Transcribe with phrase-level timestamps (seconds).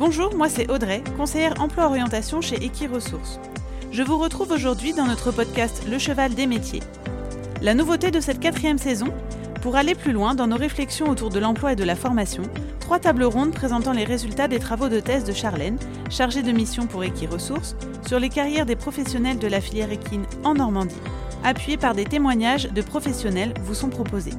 [0.00, 3.38] Bonjour, moi c'est Audrey, conseillère emploi-orientation chez Equiresources.
[3.92, 6.80] Je vous retrouve aujourd'hui dans notre podcast Le Cheval des métiers.
[7.60, 9.08] La nouveauté de cette quatrième saison,
[9.60, 12.44] pour aller plus loin dans nos réflexions autour de l'emploi et de la formation,
[12.80, 16.86] trois tables rondes présentant les résultats des travaux de thèse de Charlène, chargée de mission
[16.86, 17.76] pour Equiresources,
[18.06, 20.96] sur les carrières des professionnels de la filière équine en Normandie,
[21.44, 24.32] appuyées par des témoignages de professionnels, vous sont proposés.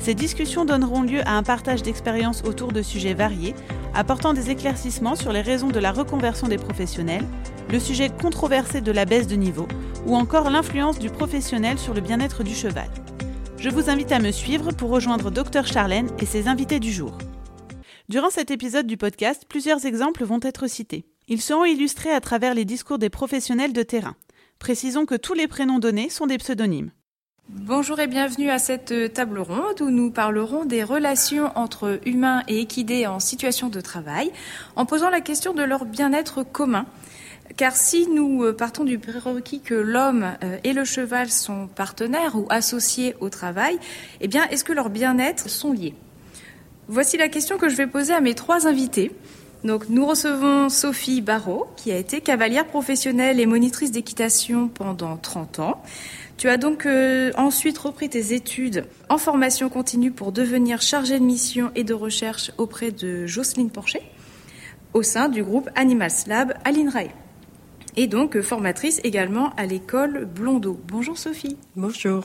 [0.00, 3.54] Ces discussions donneront lieu à un partage d'expériences autour de sujets variés,
[3.94, 7.24] apportant des éclaircissements sur les raisons de la reconversion des professionnels,
[7.70, 9.66] le sujet controversé de la baisse de niveau,
[10.06, 12.88] ou encore l'influence du professionnel sur le bien-être du cheval.
[13.56, 17.16] Je vous invite à me suivre pour rejoindre Dr Charlène et ses invités du jour.
[18.08, 21.06] Durant cet épisode du podcast, plusieurs exemples vont être cités.
[21.28, 24.16] Ils seront illustrés à travers les discours des professionnels de terrain.
[24.58, 26.90] Précisons que tous les prénoms donnés sont des pseudonymes.
[27.50, 32.60] Bonjour et bienvenue à cette table ronde où nous parlerons des relations entre humains et
[32.60, 34.32] équidés en situation de travail
[34.76, 36.86] en posant la question de leur bien-être commun.
[37.58, 43.14] Car si nous partons du prérequis que l'homme et le cheval sont partenaires ou associés
[43.20, 43.78] au travail,
[44.22, 45.94] eh bien, est-ce que leur bien-être sont liés?
[46.88, 49.12] Voici la question que je vais poser à mes trois invités.
[49.64, 55.82] Nous recevons Sophie Barrault, qui a été cavalière professionnelle et monitrice d'équitation pendant 30 ans.
[56.36, 61.24] Tu as donc euh, ensuite repris tes études en formation continue pour devenir chargée de
[61.24, 64.02] mission et de recherche auprès de Jocelyne Porcher
[64.94, 67.10] au sein du groupe Animals Lab à l'INRAE.
[67.96, 70.80] Et donc euh, formatrice également à l'école Blondeau.
[70.88, 71.56] Bonjour Sophie.
[71.76, 72.24] Bonjour.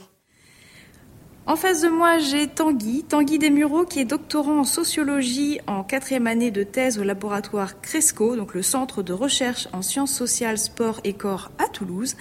[1.45, 6.27] En face de moi, j'ai Tanguy, Tanguy Desmureaux, qui est doctorant en sociologie en quatrième
[6.27, 11.01] année de thèse au laboratoire Cresco, donc le centre de recherche en sciences sociales, sport
[11.03, 12.15] et corps à Toulouse.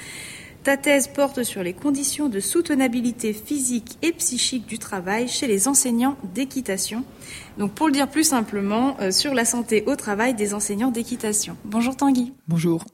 [0.65, 5.69] Ta thèse porte sur les conditions de soutenabilité physique et psychique du travail chez les
[5.69, 7.05] enseignants d'équitation.
[7.59, 11.57] Donc pour le dire plus simplement, euh, sur la santé au travail des enseignants d'équitation.
[11.65, 12.33] Bonjour Tanguy.
[12.49, 12.85] Bonjour.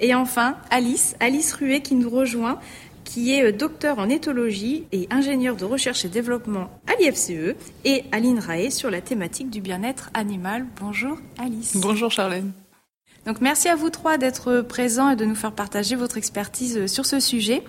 [0.00, 2.58] Et enfin, Alice, Alice Ruet qui nous rejoint,
[3.04, 8.04] qui est euh, docteur en éthologie et ingénieur de recherche et développement à l'IFCE et
[8.10, 10.66] à l'INRAE sur la thématique du bien-être animal.
[10.80, 11.76] Bonjour Alice.
[11.76, 12.52] Bonjour Charlène.
[13.24, 17.06] Donc merci à vous trois d'être présents et de nous faire partager votre expertise sur
[17.06, 17.62] ce sujet.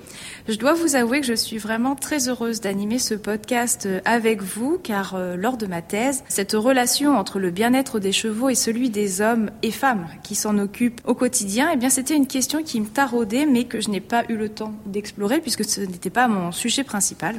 [0.47, 4.79] Je dois vous avouer que je suis vraiment très heureuse d'animer ce podcast avec vous
[4.81, 8.89] car euh, lors de ma thèse, cette relation entre le bien-être des chevaux et celui
[8.89, 12.81] des hommes et femmes qui s'en occupent au quotidien, eh bien c'était une question qui
[12.81, 16.27] me taraudait mais que je n'ai pas eu le temps d'explorer puisque ce n'était pas
[16.27, 17.35] mon sujet principal.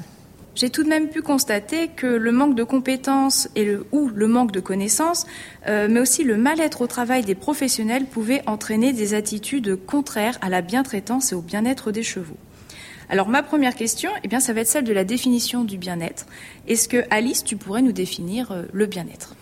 [0.55, 4.29] J'ai tout de même pu constater que le manque de compétences et le, ou le
[4.29, 5.27] manque de connaissances,
[5.67, 10.49] euh, mais aussi le mal-être au travail des professionnels pouvaient entraîner des attitudes contraires à
[10.49, 12.37] la bientraitance et au bien-être des chevaux.
[13.09, 16.27] Alors ma première question, eh bien, ça va être celle de la définition du bien-être.
[16.69, 19.35] Est-ce que Alice, tu pourrais nous définir euh, le bien-être?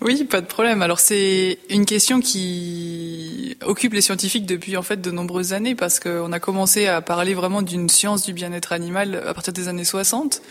[0.00, 0.82] Oui, pas de problème.
[0.82, 6.00] Alors c'est une question qui occupe les scientifiques depuis en fait de nombreuses années parce
[6.00, 9.84] qu'on a commencé à parler vraiment d'une science du bien-être animal à partir des années
[9.84, 10.42] 60.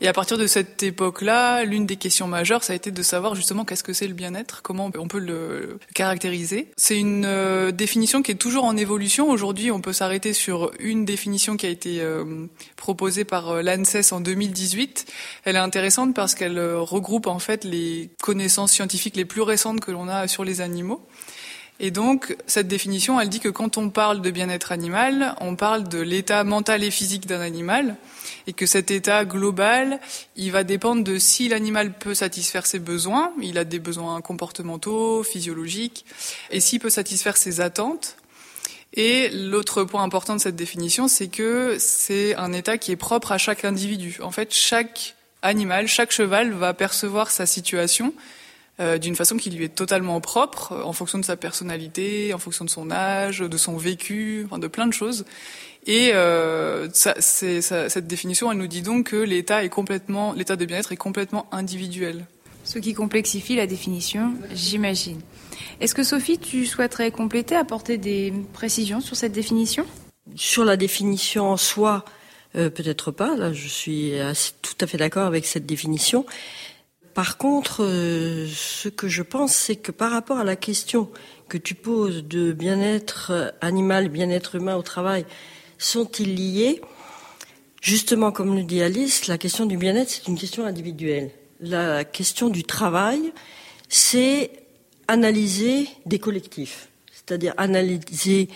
[0.00, 3.34] Et à partir de cette époque-là, l'une des questions majeures, ça a été de savoir
[3.34, 6.68] justement qu'est-ce que c'est le bien-être, comment on peut le caractériser?
[6.76, 9.28] C'est une euh, définition qui est toujours en évolution.
[9.28, 14.12] Aujourd'hui, on peut s'arrêter sur une définition qui a été euh, proposée par euh, l'ANSES
[14.12, 15.06] en 2018.
[15.44, 19.90] Elle est intéressante parce qu'elle regroupe en fait les connaissances scientifiques les plus récentes que
[19.90, 21.00] l'on a sur les animaux.
[21.80, 25.88] Et donc, cette définition, elle dit que quand on parle de bien-être animal, on parle
[25.88, 27.96] de l'état mental et physique d'un animal,
[28.46, 29.98] et que cet état global,
[30.36, 35.24] il va dépendre de si l'animal peut satisfaire ses besoins, il a des besoins comportementaux,
[35.24, 36.04] physiologiques,
[36.52, 38.16] et s'il peut satisfaire ses attentes.
[38.92, 43.32] Et l'autre point important de cette définition, c'est que c'est un état qui est propre
[43.32, 44.18] à chaque individu.
[44.22, 48.12] En fait, chaque animal, chaque cheval va percevoir sa situation
[48.80, 52.38] euh, d'une façon qui lui est totalement propre, euh, en fonction de sa personnalité, en
[52.38, 55.24] fonction de son âge, de son vécu, enfin de plein de choses.
[55.86, 60.56] Et euh, ça, ça, cette définition, elle nous dit donc que l'état est complètement, l'état
[60.56, 62.26] de bien-être est complètement individuel.
[62.64, 65.20] Ce qui complexifie la définition, j'imagine.
[65.80, 69.86] Est-ce que Sophie, tu souhaiterais compléter, apporter des précisions sur cette définition?
[70.34, 72.04] Sur la définition en soi,
[72.56, 73.36] euh, peut-être pas.
[73.36, 74.12] Là, je suis
[74.62, 76.24] tout à fait d'accord avec cette définition.
[77.14, 81.10] Par contre, euh, ce que je pense, c'est que par rapport à la question
[81.48, 85.24] que tu poses de bien-être animal, bien-être humain au travail,
[85.78, 86.80] sont-ils liés?
[87.80, 91.30] Justement, comme le dit Alice, la question du bien-être, c'est une question individuelle.
[91.60, 93.32] La question du travail,
[93.88, 94.50] c'est
[95.06, 98.48] analyser des collectifs, c'est-à-dire analyser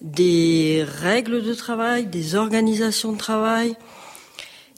[0.00, 3.76] des règles de travail, des organisations de travail,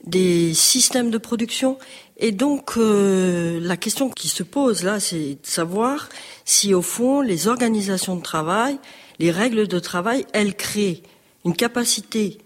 [0.04, 1.78] des systèmes de production.
[2.18, 6.08] Et donc, euh, la question qui se pose là, c'est de savoir
[6.44, 8.78] si au fond, les organisations de travail,
[9.18, 11.02] les règles de travail, elles créent
[11.44, 12.38] une capacité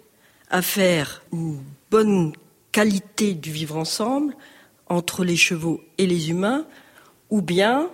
[0.50, 1.60] à faire une
[1.90, 2.32] bonne
[2.72, 4.34] qualité du vivre ensemble
[4.88, 6.66] entre les chevaux et les humains,
[7.30, 7.88] ou bien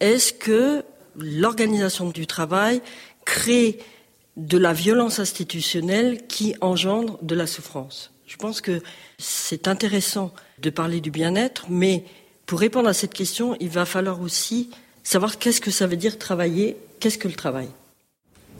[0.00, 0.84] est-ce que
[1.16, 2.82] l'organisation du travail
[3.30, 3.78] crée
[4.36, 8.82] de la violence institutionnelle qui engendre de la souffrance Je pense que
[9.18, 12.04] c'est intéressant de parler du bien-être, mais
[12.44, 14.70] pour répondre à cette question, il va falloir aussi
[15.04, 17.68] savoir qu'est-ce que ça veut dire travailler, qu'est-ce que le travail.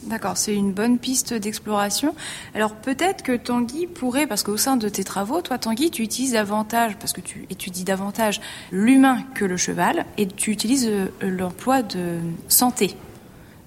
[0.04, 2.14] D'accord, c'est une bonne piste d'exploration.
[2.54, 6.34] Alors peut-être que Tanguy pourrait, parce qu'au sein de tes travaux, toi Tanguy, tu utilises
[6.34, 8.40] davantage, parce que tu étudies davantage
[8.70, 12.94] l'humain que le cheval, et tu utilises euh, l'emploi de santé.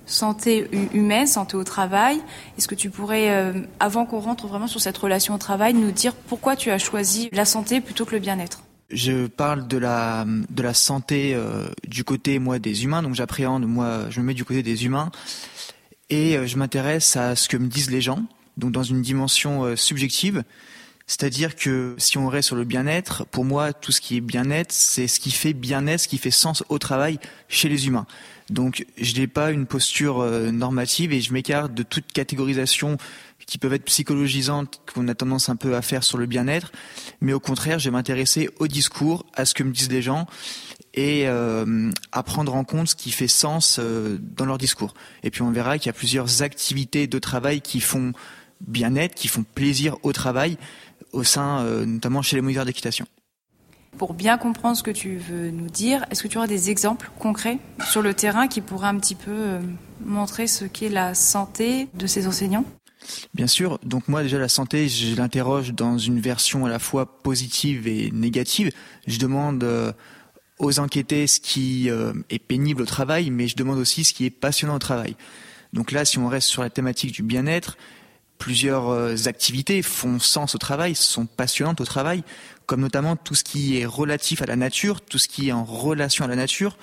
[0.05, 2.21] Santé humaine, santé au travail.
[2.57, 5.91] Est-ce que tu pourrais, euh, avant qu'on rentre vraiment sur cette relation au travail, nous
[5.91, 8.63] dire pourquoi tu as choisi la santé plutôt que le bien-être?
[8.89, 13.65] Je parle de la de la santé euh, du côté moi des humains donc j'appréhende
[13.65, 15.09] moi je me mets du côté des humains
[16.11, 18.23] et euh, je m'intéresse à ce que me disent les gens,
[18.57, 20.43] donc dans une dimension subjective.
[21.05, 24.71] C'est-à-dire que si on reste sur le bien-être, pour moi, tout ce qui est bien-être,
[24.71, 27.19] c'est ce qui fait bien-être, ce qui fait sens au travail
[27.49, 28.07] chez les humains.
[28.49, 32.97] Donc, je n'ai pas une posture euh, normative et je m'écarte de toute catégorisation
[33.45, 36.71] qui peuvent être psychologisantes, qu'on a tendance un peu à faire sur le bien-être.
[37.21, 40.27] Mais au contraire, je vais m'intéresser au discours, à ce que me disent les gens
[40.93, 44.93] et euh, à prendre en compte ce qui fait sens euh, dans leur discours.
[45.23, 48.13] Et puis on verra qu'il y a plusieurs activités de travail qui font
[48.61, 50.57] bien-être, qui font plaisir au travail,
[51.13, 53.05] au sein euh, notamment chez les moniteurs d'équitation.
[53.97, 57.11] Pour bien comprendre ce que tu veux nous dire, est-ce que tu auras des exemples
[57.19, 59.59] concrets sur le terrain qui pourraient un petit peu
[60.03, 62.65] montrer ce qu'est la santé de ces enseignants?
[63.35, 67.19] Bien sûr, donc moi déjà la santé, je l'interroge dans une version à la fois
[67.19, 68.71] positive et négative.
[69.05, 69.63] Je demande
[70.59, 74.25] aux enquêtés ce qui euh, est pénible au travail, mais je demande aussi ce qui
[74.25, 75.15] est passionnant au travail.
[75.73, 77.77] Donc là, si on reste sur la thématique du bien-être,
[78.37, 82.23] plusieurs euh, activités font sens au travail, sont passionnantes au travail,
[82.65, 85.63] comme notamment tout ce qui est relatif à la nature, tout ce qui est en
[85.63, 86.77] relation à la nature.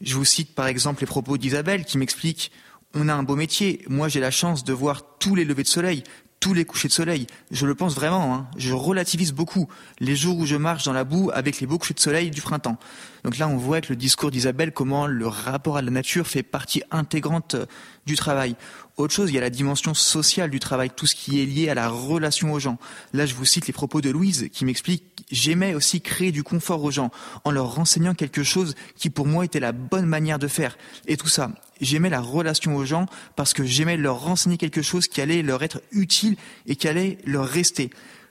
[0.00, 2.50] Je vous cite par exemple les propos d'Isabelle qui m'explique
[2.94, 3.84] on a un beau métier.
[3.88, 6.04] Moi, j'ai la chance de voir tous les levées de soleil,
[6.40, 7.26] tous les couchers de soleil.
[7.50, 8.34] Je le pense vraiment.
[8.34, 8.46] Hein.
[8.56, 9.68] Je relativise beaucoup
[10.00, 12.42] les jours où je marche dans la boue avec les beaux couchers de soleil du
[12.42, 12.78] printemps.
[13.24, 16.42] Donc là, on voit avec le discours d'Isabelle comment le rapport à la nature fait
[16.42, 17.66] partie intégrante euh,
[18.06, 18.56] du travail.
[19.02, 21.68] Autre chose, il y a la dimension sociale du travail, tout ce qui est lié
[21.68, 22.78] à la relation aux gens.
[23.12, 26.84] Là, je vous cite les propos de Louise qui m'explique j'aimais aussi créer du confort
[26.84, 27.10] aux gens
[27.42, 30.78] en leur renseignant quelque chose qui pour moi était la bonne manière de faire.
[31.08, 31.50] Et tout ça,
[31.80, 35.64] j'aimais la relation aux gens parce que j'aimais leur renseigner quelque chose qui allait leur
[35.64, 37.90] être utile et qui allait leur rester.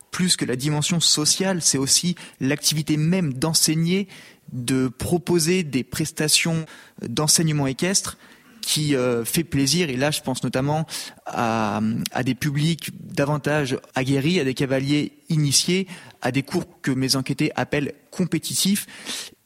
[0.09, 4.07] Plus que la dimension sociale, c'est aussi l'activité même d'enseigner,
[4.53, 6.65] de proposer des prestations
[7.01, 8.17] d'enseignement équestre
[8.61, 9.89] qui euh, fait plaisir.
[9.89, 10.85] Et là, je pense notamment
[11.25, 11.81] à,
[12.11, 15.87] à, des publics davantage aguerris, à des cavaliers initiés,
[16.21, 18.87] à des cours que mes enquêtés appellent compétitifs.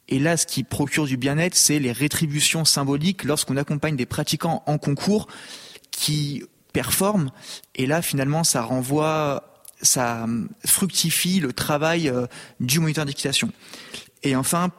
[0.08, 4.64] Et là, ce qui procure du bien-être, c'est les rétributions symboliques lorsqu'on accompagne des pratiquants
[4.68, 5.28] en concours
[5.92, 7.32] qui performent.
[7.76, 10.28] Et là, finalement, ça renvoie, ça
[10.66, 12.28] fructifie le travail euh,
[12.60, 13.52] du moniteur d'équitation.
[14.24, 14.72] Et enfin,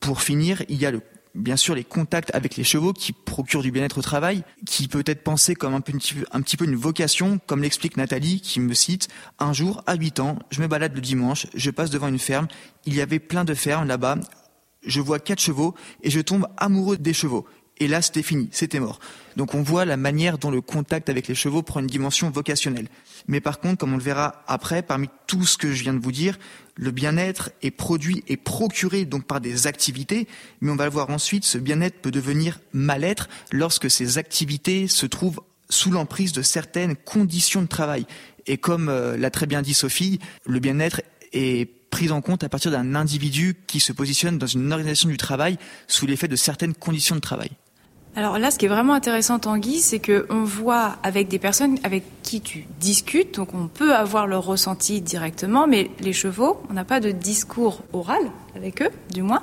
[0.00, 1.00] pour finir, il y a le
[1.34, 5.04] bien sûr les contacts avec les chevaux qui procurent du bien-être au travail, qui peut
[5.06, 9.08] être pensé comme un, petit, peu une vocation, comme l'explique Nathalie qui me cite,
[9.38, 12.48] un jour à 8 ans, je me balade le dimanche, je passe devant une ferme,
[12.86, 14.18] il y avait plein de fermes là-bas,
[14.82, 17.46] je vois quatre chevaux et je tombe amoureux des chevaux.
[17.80, 18.98] Et là, c'était fini, c'était mort.
[19.36, 22.88] Donc on voit la manière dont le contact avec les chevaux prend une dimension vocationnelle.
[23.28, 26.00] Mais par contre, comme on le verra après, parmi tout ce que je viens de
[26.00, 26.38] vous dire,
[26.78, 30.28] le bien-être est produit et procuré donc par des activités,
[30.60, 35.04] mais on va le voir ensuite, ce bien-être peut devenir mal-être lorsque ces activités se
[35.04, 38.06] trouvent sous l'emprise de certaines conditions de travail.
[38.46, 42.48] Et comme euh, l'a très bien dit Sophie, le bien-être est pris en compte à
[42.48, 45.58] partir d'un individu qui se positionne dans une organisation du travail
[45.88, 47.50] sous l'effet de certaines conditions de travail.
[48.18, 52.02] Alors là, ce qui est vraiment intéressant, Tanguy, c'est qu'on voit avec des personnes avec
[52.24, 56.84] qui tu discutes, donc on peut avoir leur ressenti directement, mais les chevaux, on n'a
[56.84, 58.22] pas de discours oral
[58.56, 59.40] avec eux, du moins.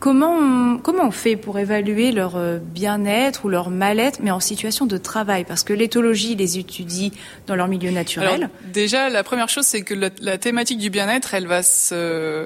[0.00, 4.40] Comment on, comment on fait pour évaluer leur euh, bien-être ou leur mal-être, mais en
[4.40, 5.44] situation de travail?
[5.44, 7.10] Parce que l'éthologie les étudie
[7.46, 8.50] dans leur milieu naturel.
[8.72, 12.44] déjà, la première chose, c'est que la, thématique du bien-être, elle va se,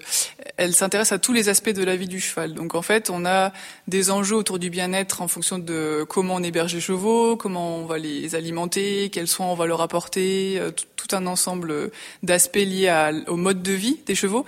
[0.59, 2.53] elle s'intéresse à tous les aspects de la vie du cheval.
[2.53, 3.53] Donc en fait, on a
[3.87, 7.87] des enjeux autour du bien-être en fonction de comment on héberge les chevaux, comment on
[7.87, 11.93] va les alimenter, quels soins on va leur apporter, euh, tout un ensemble
[12.25, 12.93] d'aspects liés
[13.29, 14.45] au mode de vie des chevaux.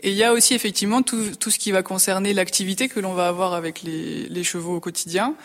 [0.00, 3.28] Et il y a aussi effectivement tout, ce qui va concerner l'activité que l'on va
[3.28, 5.36] avoir avec les, chevaux au quotidien.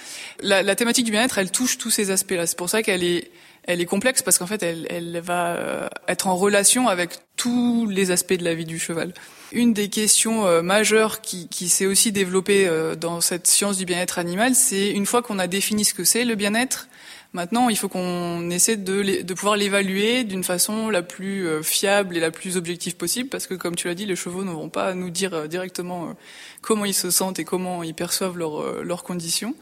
[0.42, 2.48] La, thématique du bien-être, elle touche tous ces aspects-là.
[2.48, 3.30] C'est pour ça qu'elle est
[3.70, 7.86] elle est complexe parce qu'en fait, elle, elle, va euh, être en relation avec tous
[7.86, 9.14] les aspects de la vie du cheval.
[9.52, 13.86] Une des questions euh, majeures qui, qui s'est aussi développée euh, dans cette science du
[13.86, 16.88] bien-être animal, c'est une fois qu'on a défini ce que c'est le bien-être,
[17.34, 22.22] Maintenant, il faut qu'on essaie de, de pouvoir l'évaluer d'une façon la plus fiable et
[22.22, 24.94] la plus objective possible, parce que comme tu l'as dit, les chevaux ne vont pas
[24.94, 26.16] nous dire directement
[26.62, 29.56] comment ils se sentent et comment ils perçoivent leurs conditions.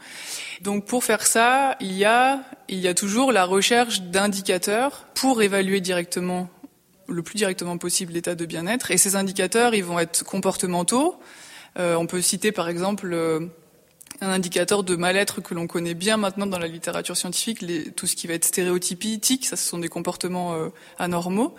[0.62, 5.42] Donc pour faire ça, il y a, il y a toujours la recherche d'indicateurs pour
[5.42, 6.48] évaluer directement,
[7.08, 8.90] le plus directement possible, l'état de bien-être.
[8.90, 11.18] Et ces indicateurs, ils vont être comportementaux.
[11.78, 13.40] Euh, on peut citer par exemple euh,
[14.20, 17.64] un indicateur de mal-être que l'on connaît bien maintenant dans la littérature scientifique,
[17.96, 21.54] tout ce qui va être stéréotypique, ça ce sont des comportements euh, anormaux.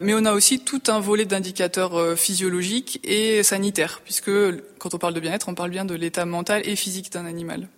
[0.00, 4.30] Mais on a aussi tout un volet d'indicateurs physiologiques et sanitaires, puisque
[4.78, 7.68] quand on parle de bien-être, on parle bien de l'état mental et physique d'un animal.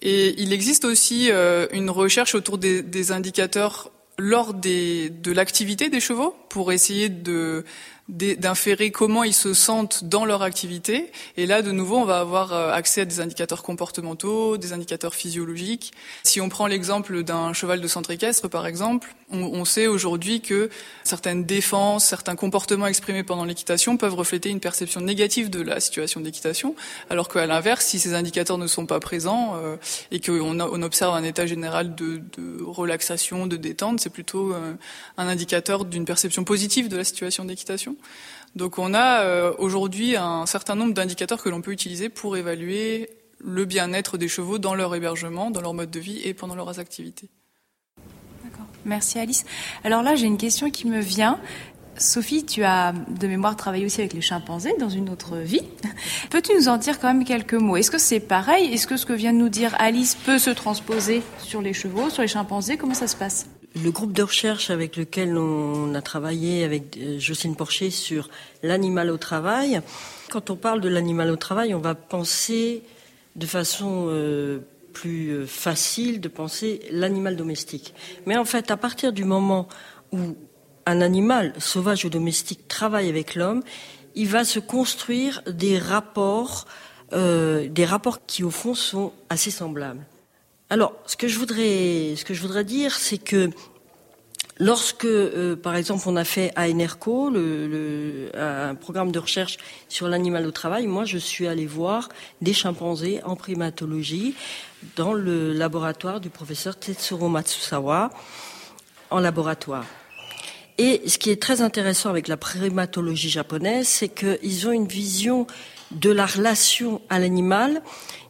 [0.00, 1.28] Et il existe aussi
[1.72, 7.64] une recherche autour des indicateurs lors des, de l'activité des chevaux pour essayer de
[8.08, 11.12] d'inférer comment ils se sentent dans leur activité.
[11.36, 15.14] Et là, de nouveau, on va avoir euh, accès à des indicateurs comportementaux, des indicateurs
[15.14, 15.92] physiologiques.
[16.22, 20.70] Si on prend l'exemple d'un cheval de centre équestre, par exemple, on, sait aujourd'hui que
[21.04, 26.20] certaines défenses, certains comportements exprimés pendant l'équitation peuvent refléter une perception négative de la situation
[26.20, 26.74] d'équitation,
[27.10, 29.76] alors qu'à l'inverse, si ces indicateurs ne sont pas présents euh,
[30.10, 34.72] et qu'on on observe un état général de, de relaxation, de détente, c'est plutôt euh,
[35.18, 37.96] un indicateur d'une perception positive de la situation d'équitation.
[38.56, 43.10] Donc on a euh, aujourd'hui un certain nombre d'indicateurs que l'on peut utiliser pour évaluer
[43.38, 46.78] le bien-être des chevaux dans leur hébergement, dans leur mode de vie et pendant leurs
[46.80, 47.28] activités.
[48.42, 48.66] D'accord.
[48.84, 49.44] Merci Alice.
[49.84, 51.38] Alors là, j'ai une question qui me vient.
[51.96, 55.62] Sophie, tu as de mémoire travaillé aussi avec les chimpanzés dans une autre vie.
[56.30, 57.76] Peux-tu nous en dire quand même quelques mots?
[57.76, 58.72] Est-ce que c'est pareil?
[58.72, 62.08] Est-ce que ce que vient de nous dire Alice peut se transposer sur les chevaux,
[62.10, 62.76] sur les chimpanzés?
[62.76, 63.46] Comment ça se passe?
[63.74, 68.28] Le groupe de recherche avec lequel on a travaillé avec euh, Jocelyne Porcher sur
[68.62, 69.80] l'animal au travail,
[70.30, 72.82] quand on parle de l'animal au travail, on va penser
[73.36, 74.58] de façon euh,
[74.92, 77.94] plus euh, facile de penser l'animal domestique.
[78.26, 79.68] Mais en fait, à partir du moment
[80.12, 80.36] où
[80.86, 83.62] un animal, sauvage ou domestique, travaille avec l'homme,
[84.14, 86.66] il va se construire des rapports,
[87.12, 90.04] des rapports qui au fond sont assez semblables.
[90.70, 93.48] Alors, ce que je voudrais, ce que je voudrais dire, c'est que
[94.58, 99.56] lorsque, euh, par exemple, on a fait à Enerco le, un programme de recherche
[99.88, 102.10] sur l'animal au travail, moi, je suis allée voir
[102.42, 104.34] des chimpanzés en primatologie
[104.94, 108.10] dans le laboratoire du professeur Tetsuro Matsusawa
[109.08, 109.86] en laboratoire.
[110.76, 115.46] Et ce qui est très intéressant avec la primatologie japonaise, c'est qu'ils ont une vision
[115.92, 117.82] de la relation à l'animal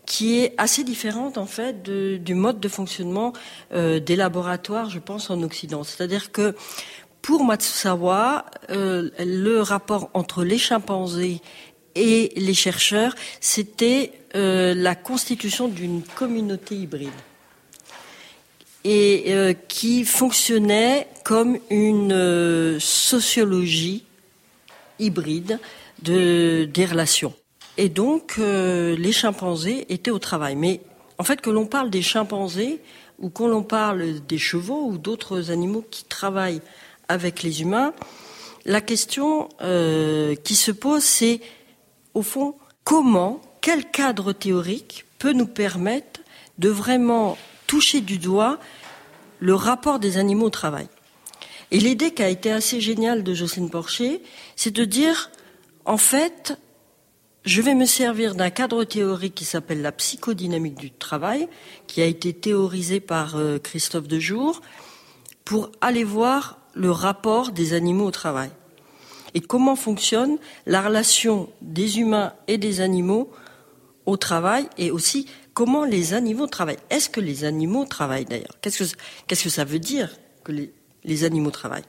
[0.09, 3.35] qui est assez différente en fait du mode de fonctionnement
[3.75, 5.85] euh, des laboratoires, je pense, en Occident.
[5.85, 6.57] C'est-à-dire que
[7.21, 11.43] pour Matsusawa, euh, le rapport entre les chimpanzés
[11.95, 17.11] et les chercheurs, c'était euh, la constitution d'une communauté hybride
[18.85, 24.05] et qui fonctionnait comme une sociologie
[24.99, 25.59] hybride
[26.03, 27.35] de, des relations.
[27.79, 30.57] Et donc, euh, les chimpanzés étaient au travail.
[30.57, 30.81] Mais
[31.17, 32.81] en fait, que l'on parle des chimpanzés
[33.21, 36.61] ou qu'on l'on parle des chevaux ou d'autres animaux qui travaillent
[37.07, 37.95] avec les humains,
[38.65, 41.41] la question euh, qui se pose, c'est
[42.15, 46.21] au fond, comment, quel cadre théorique peut nous permettre
[46.59, 48.59] de vraiment toucher du doigt
[49.39, 50.89] le rapport des animaux au travail?
[51.71, 54.21] Et l'idée qui a été assez géniale de Jocelyne Porcher,
[54.57, 55.31] c'est de dire,
[55.85, 56.59] en fait,
[57.45, 61.49] je vais me servir d'un cadre théorique qui s'appelle la psychodynamique du travail,
[61.87, 64.61] qui a été théorisé par euh, Christophe Dejour,
[65.45, 68.51] pour aller voir le rapport des animaux au travail.
[69.35, 73.31] Et comment fonctionne la relation des humains et des animaux
[74.07, 76.79] au travail et aussi comment les animaux travaillent.
[76.89, 78.57] Est-ce que les animaux travaillent d'ailleurs?
[78.63, 78.95] Qu'est-ce
[79.45, 80.11] que, ça veut dire
[80.45, 80.53] que
[81.05, 81.83] les animaux travaillent?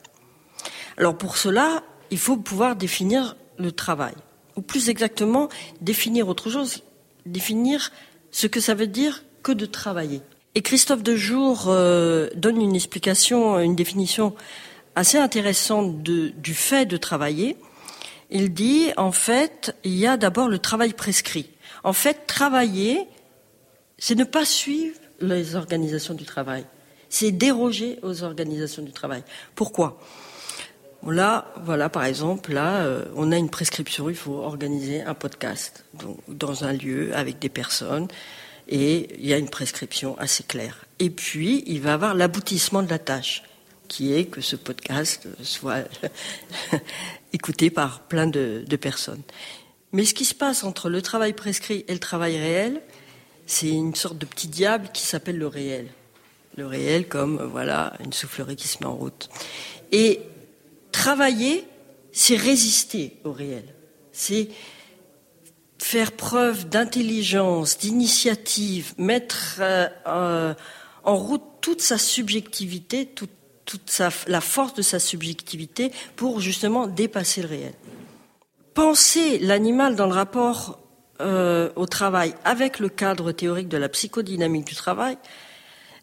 [0.97, 4.15] Alors pour cela, il faut pouvoir définir le travail
[4.59, 5.47] ou plus exactement
[5.79, 6.83] définir autre chose,
[7.25, 7.93] définir
[8.29, 10.21] ce que ça veut dire que de travailler.
[10.53, 14.35] Et Christophe Dejour euh, donne une explication, une définition
[14.95, 17.55] assez intéressante du fait de travailler.
[18.31, 21.49] Il dit, en fait, il y a d'abord le travail prescrit.
[21.85, 23.07] En fait, travailler,
[23.97, 26.65] c'est ne pas suivre les organisations du travail.
[27.07, 29.23] C'est déroger aux organisations du travail.
[29.55, 29.97] Pourquoi?
[31.07, 35.85] Là, voilà, par exemple, là, euh, on a une prescription, il faut organiser un podcast
[36.27, 38.07] dans un lieu avec des personnes,
[38.67, 40.85] et il y a une prescription assez claire.
[40.99, 43.43] Et puis, il va avoir l'aboutissement de la tâche,
[43.87, 45.87] qui est que ce podcast soit
[47.33, 49.23] écouté par plein de, de personnes.
[49.93, 52.81] Mais ce qui se passe entre le travail prescrit et le travail réel,
[53.47, 55.87] c'est une sorte de petit diable qui s'appelle le réel.
[56.57, 59.29] Le réel comme, voilà, une soufflerie qui se met en route.
[59.91, 60.21] Et
[60.99, 61.65] travailler,
[62.11, 63.63] c'est résister au réel.
[64.11, 64.49] C'est
[65.77, 70.53] faire preuve d'intelligence, d'initiative, mettre euh, euh,
[71.05, 73.31] en route toute sa subjectivité, toute,
[74.27, 77.73] la force de sa subjectivité pour justement dépasser le réel.
[78.73, 80.79] Penser l'animal dans le rapport
[81.21, 85.17] euh, au travail avec le cadre théorique de la psychodynamique du travail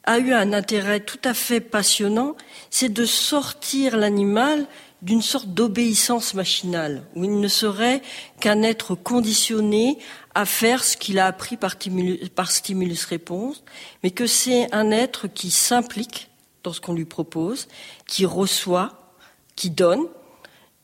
[0.07, 2.37] a eu un intérêt tout à fait passionnant,
[2.71, 4.67] c'est de sortir l'animal
[5.03, 8.03] d'une sorte d'obéissance machinale, où il ne serait
[8.41, 9.99] qu'un être conditionné
[10.35, 11.77] à faire ce qu'il a appris par,
[12.51, 13.63] stimulus-réponse,
[14.03, 16.29] mais que c'est un être qui s'implique
[16.63, 17.69] dans ce qu'on lui propose,
[18.07, 19.13] qui reçoit,
[19.55, 20.07] qui donne,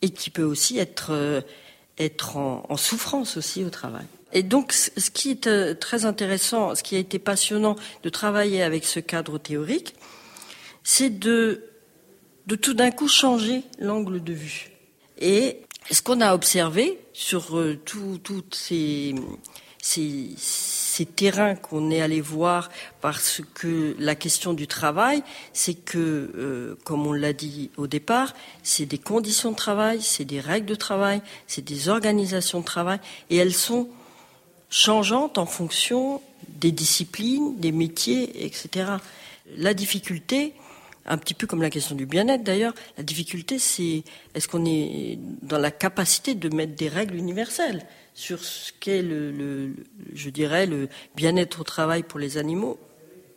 [0.03, 1.41] et qui peut aussi être, euh,
[1.99, 4.05] être en, en souffrance aussi au travail.
[4.33, 8.63] Et donc, ce qui est euh, très intéressant, ce qui a été passionnant de travailler
[8.63, 9.95] avec ce cadre théorique,
[10.83, 11.72] c'est de
[12.47, 14.71] de tout d'un coup changer l'angle de vue.
[15.19, 18.21] Et ce qu'on a observé sur euh, tous
[18.53, 19.15] ces,
[19.83, 22.71] ces, terrains qu'on est allé voir,
[23.01, 25.23] parce que la question du travail,
[25.53, 25.99] c'est que,
[26.37, 30.67] euh, comme on l'a dit au départ, c'est des conditions de travail, c'est des règles
[30.67, 33.89] de travail, c'est des organisations de travail, et elles sont
[34.71, 38.93] changeantes en fonction des disciplines, des métiers, etc.
[39.57, 40.55] La difficulté,
[41.07, 44.05] un petit peu comme la question du bien-être d'ailleurs, la difficulté c'est
[44.35, 49.75] est-ce qu'on est dans la capacité de mettre des règles universelles sur ce qu'est le,
[50.15, 52.79] je dirais, le bien-être au travail pour les animaux,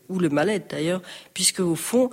[0.10, 1.02] ou le mal-être d'ailleurs,
[1.34, 2.10] puisque au fond,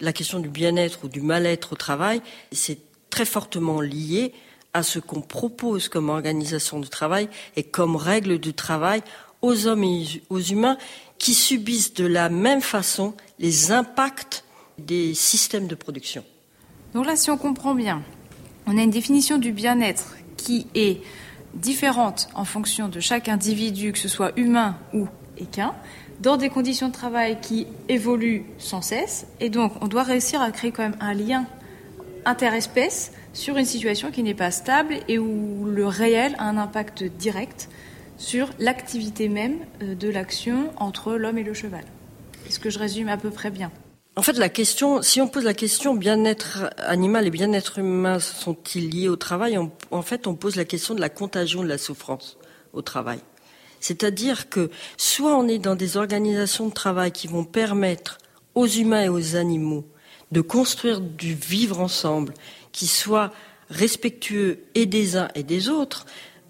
[0.00, 2.20] la question du bien-être ou du mal-être au travail,
[2.52, 2.78] c'est
[3.10, 4.32] très fortement lié
[4.72, 9.02] à ce qu'on propose comme organisation de travail et comme règles de travail
[9.42, 10.78] aux hommes et aux humains
[11.18, 14.44] qui subissent de la même façon les impacts
[14.84, 16.24] des systèmes de production.
[16.94, 18.02] Donc là, si on comprend bien,
[18.66, 21.00] on a une définition du bien-être qui est
[21.54, 25.74] différente en fonction de chaque individu, que ce soit humain ou équin,
[26.20, 29.26] dans des conditions de travail qui évoluent sans cesse.
[29.40, 31.46] Et donc, on doit réussir à créer quand même un lien
[32.24, 37.04] interespèce sur une situation qui n'est pas stable et où le réel a un impact
[37.04, 37.68] direct
[38.18, 41.84] sur l'activité même euh, de l'action entre l'homme et le cheval.
[42.46, 43.70] Est-ce que je résume à peu près bien?
[44.16, 48.90] En fait, la question, si on pose la question bien-être animal et bien-être humain sont-ils
[48.90, 52.36] liés au travail, en fait, on pose la question de la contagion de la souffrance
[52.72, 53.20] au travail.
[53.80, 58.18] C'est-à-dire que soit on est dans des organisations de travail qui vont permettre
[58.54, 59.86] aux humains et aux animaux
[60.32, 62.34] de construire du vivre ensemble
[62.72, 63.32] qui soit
[63.70, 66.06] respectueux et des uns et des autres.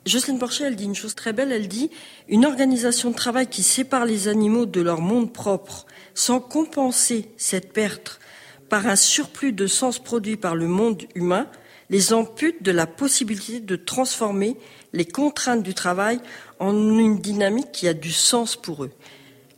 [0.07, 1.91] Jocelyne Porcher, elle dit une chose très belle, elle dit
[2.29, 7.73] une organisation de travail qui sépare les animaux de leur monde propre sans compenser cette
[7.73, 8.21] perte
[8.69, 11.49] par un surplus de sens produit par le monde humain,
[11.91, 14.57] les ampute de la possibilité de transformer
[14.93, 16.21] les contraintes du travail
[16.61, 18.93] en une dynamique qui a du sens pour eux.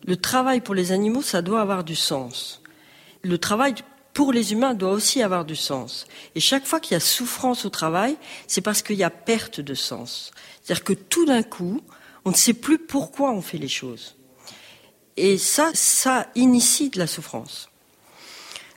[0.04, 2.62] Le travail pour les animaux, ça doit avoir du sens.
[3.22, 3.74] Le travail
[4.14, 6.06] pour les humains doit aussi avoir du sens.
[6.34, 9.60] Et chaque fois qu'il y a souffrance au travail, c'est parce qu'il y a perte
[9.60, 10.32] de sens.
[10.62, 11.80] C'est-à-dire que tout d'un coup,
[12.24, 14.16] on ne sait plus pourquoi on fait les choses.
[15.16, 17.68] Et ça, ça initie de la souffrance.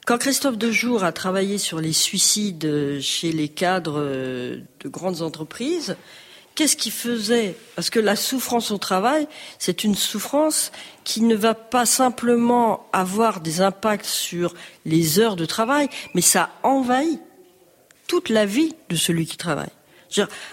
[0.06, 5.96] Quand Christophe Dejour a travaillé sur les suicides chez les cadres de grandes entreprises,
[6.54, 7.56] qu'est-ce qu'il faisait?
[7.76, 10.72] Parce que la souffrance au travail, c'est une souffrance
[11.04, 14.54] qui ne va pas simplement avoir des impacts sur
[14.86, 17.20] les heures de travail, mais ça envahit
[18.08, 19.72] toute la vie de celui qui travaille.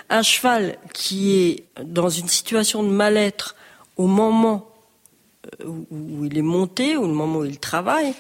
[0.09, 3.55] Un cheval qui est dans une situation de mal-être
[3.99, 4.72] au moment
[5.61, 8.15] euh, où il est monté, ou le moment où il travaille,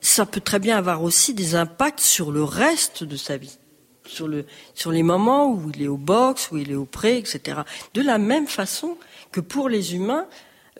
[0.00, 3.58] ça peut très bien avoir aussi des impacts sur le reste de sa vie.
[4.06, 7.18] Sur, le, sur les moments où il est au box, où il est au pré,
[7.18, 7.60] etc.
[7.92, 8.96] De la même façon
[9.32, 10.26] que pour les humains,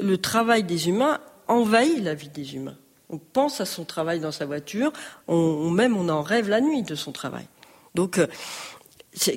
[0.00, 2.76] le travail des humains envahit la vie des humains.
[3.10, 4.92] On pense à son travail dans sa voiture,
[5.26, 7.46] on, même on en rêve la nuit de son travail.
[7.94, 8.26] Donc, euh,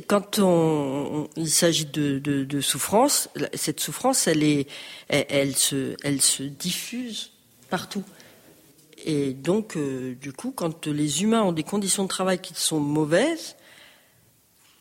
[0.07, 7.31] quand on, il s'agit de, souffrance, cette souffrance, elle se diffuse
[7.69, 8.03] partout.
[9.05, 12.79] Et donc, euh, du coup, quand les humains ont des conditions de travail qui sont
[12.79, 13.55] mauvaises,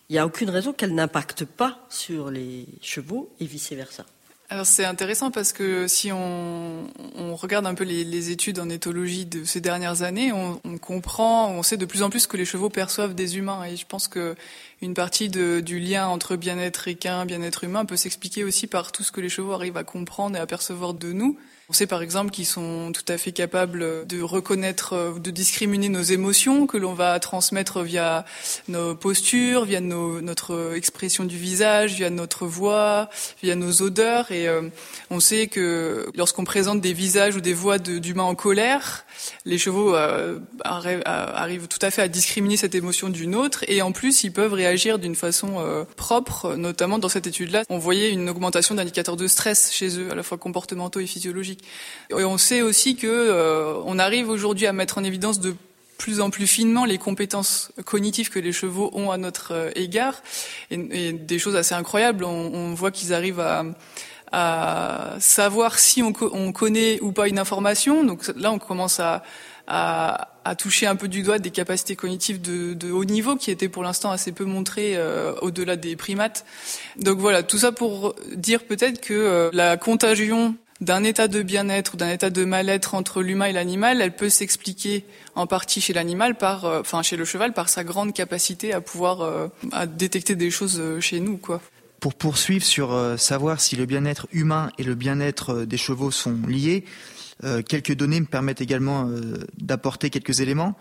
[0.08, 4.04] il n'y a aucune raison qu'elles n'impactent pas sur les chevaux et vice-versa.
[4.52, 8.68] Alors c'est intéressant parce que si on, on regarde un peu les, les, études en
[8.68, 12.36] éthologie de ces dernières années, on, on, comprend, on sait de plus en plus que
[12.36, 13.62] les chevaux perçoivent des humains.
[13.62, 14.34] Et je pense que
[14.82, 19.04] une partie de, du lien entre bien-être équin, bien-être humain peut s'expliquer aussi par tout
[19.04, 21.38] ce que les chevaux arrivent à comprendre et à percevoir de nous.
[21.70, 25.88] On sait par exemple qu'ils sont tout à fait capables de reconnaître, euh, de discriminer
[25.88, 28.24] nos émotions que l'on va transmettre via
[28.66, 33.08] nos postures, via nos, notre expression du visage, via notre voix,
[33.40, 34.32] via nos odeurs.
[34.32, 34.62] Et euh,
[35.10, 39.04] on sait que lorsqu'on présente des visages ou des voix d'humains en colère,
[39.44, 43.64] les chevaux euh, arrivent tout à fait à discriminer cette émotion d'une autre.
[43.68, 47.64] Et en plus, ils peuvent réagir d'une façon propre, notamment dans cette étude-là.
[47.68, 51.64] On voyait une augmentation d'indicateurs de stress chez eux, à la fois comportementaux et physiologiques.
[52.10, 55.54] Et on sait aussi que euh, on arrive aujourd'hui à mettre en évidence de
[55.98, 60.22] plus en plus finement les compétences cognitives que les chevaux ont à notre euh, égard
[60.70, 62.24] et, des choses assez incroyables.
[62.24, 63.64] On, voit qu'ils arrivent à,
[64.32, 68.04] à, savoir si on, on, connaît ou pas une information.
[68.04, 69.22] Donc là, on commence à,
[69.66, 73.50] à, à, toucher un peu du doigt des capacités cognitives de, de haut niveau qui
[73.50, 76.44] étaient pour l'instant assez peu montrées euh, au-delà des primates.
[76.96, 81.96] Donc voilà, tout ça pour dire peut-être que la contagion d'un état de bien-être ou
[81.96, 86.36] d'un état de mal-être entre l'humain et l'animal, elle peut s'expliquer en partie chez l'animal
[86.36, 90.36] par, euh, enfin chez le cheval, par sa grande capacité à pouvoir euh, à détecter
[90.36, 91.60] des choses euh, chez nous, quoi.
[92.00, 96.84] Pour poursuivre sur savoir si le bien-être humain et le bien-être des chevaux sont liés,
[97.68, 99.10] quelques données me permettent également
[99.58, 100.76] d'apporter quelques éléments.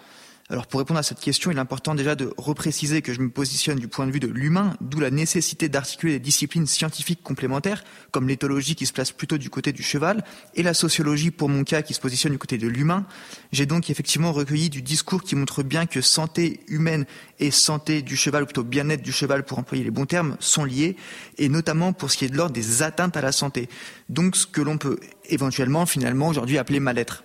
[0.52, 3.30] Alors pour répondre à cette question, il est important déjà de repréciser que je me
[3.30, 7.84] positionne du point de vue de l'humain, d'où la nécessité d'articuler des disciplines scientifiques complémentaires,
[8.10, 10.24] comme l'éthologie qui se place plutôt du côté du cheval,
[10.56, 13.06] et la sociologie pour mon cas qui se positionne du côté de l'humain.
[13.52, 17.06] J'ai donc effectivement recueilli du discours qui montre bien que santé humaine
[17.38, 20.64] et santé du cheval, ou plutôt bien-être du cheval pour employer les bons termes, sont
[20.64, 20.96] liés,
[21.38, 23.70] et notamment pour ce qui est de l'ordre des atteintes à la santé.
[24.10, 27.24] Donc ce que l'on peut éventuellement finalement aujourd'hui appeler mal-être.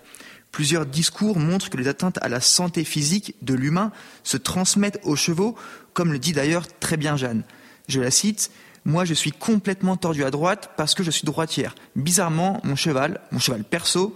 [0.55, 3.91] Plusieurs discours montrent que les atteintes à la santé physique de l'humain
[4.23, 5.53] se transmettent aux chevaux,
[5.93, 7.43] comme le dit d'ailleurs très bien Jeanne.
[7.89, 8.51] Je la cite
[8.85, 11.75] Moi, je suis complètement tordu à droite parce que je suis droitière.
[11.97, 14.15] Bizarrement, mon cheval, mon cheval perso,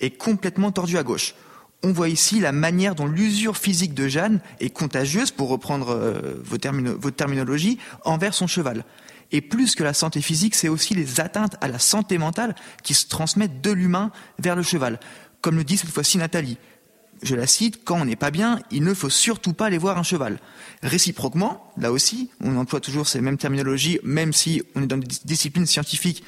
[0.00, 1.34] est complètement tordu à gauche.
[1.82, 6.34] On voit ici la manière dont l'usure physique de Jeanne est contagieuse, pour reprendre euh,
[6.44, 8.84] votre terminologie, envers son cheval.
[9.34, 12.92] Et plus que la santé physique, c'est aussi les atteintes à la santé mentale qui
[12.92, 15.00] se transmettent de l'humain vers le cheval
[15.42, 16.56] comme le dit cette fois-ci Nathalie.
[17.22, 19.96] Je la cite, quand on n'est pas bien, il ne faut surtout pas aller voir
[19.98, 20.40] un cheval.
[20.82, 25.06] Réciproquement, là aussi, on emploie toujours ces mêmes terminologies, même si on est dans des
[25.24, 26.24] disciplines scientifiques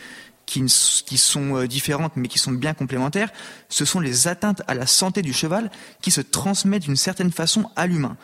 [0.46, 3.30] qui, sont euh, différentes mais qui sont bien complémentaires,
[3.68, 7.70] ce sont les atteintes à la santé du cheval qui se transmettent d'une certaine façon
[7.76, 8.16] à l'humain.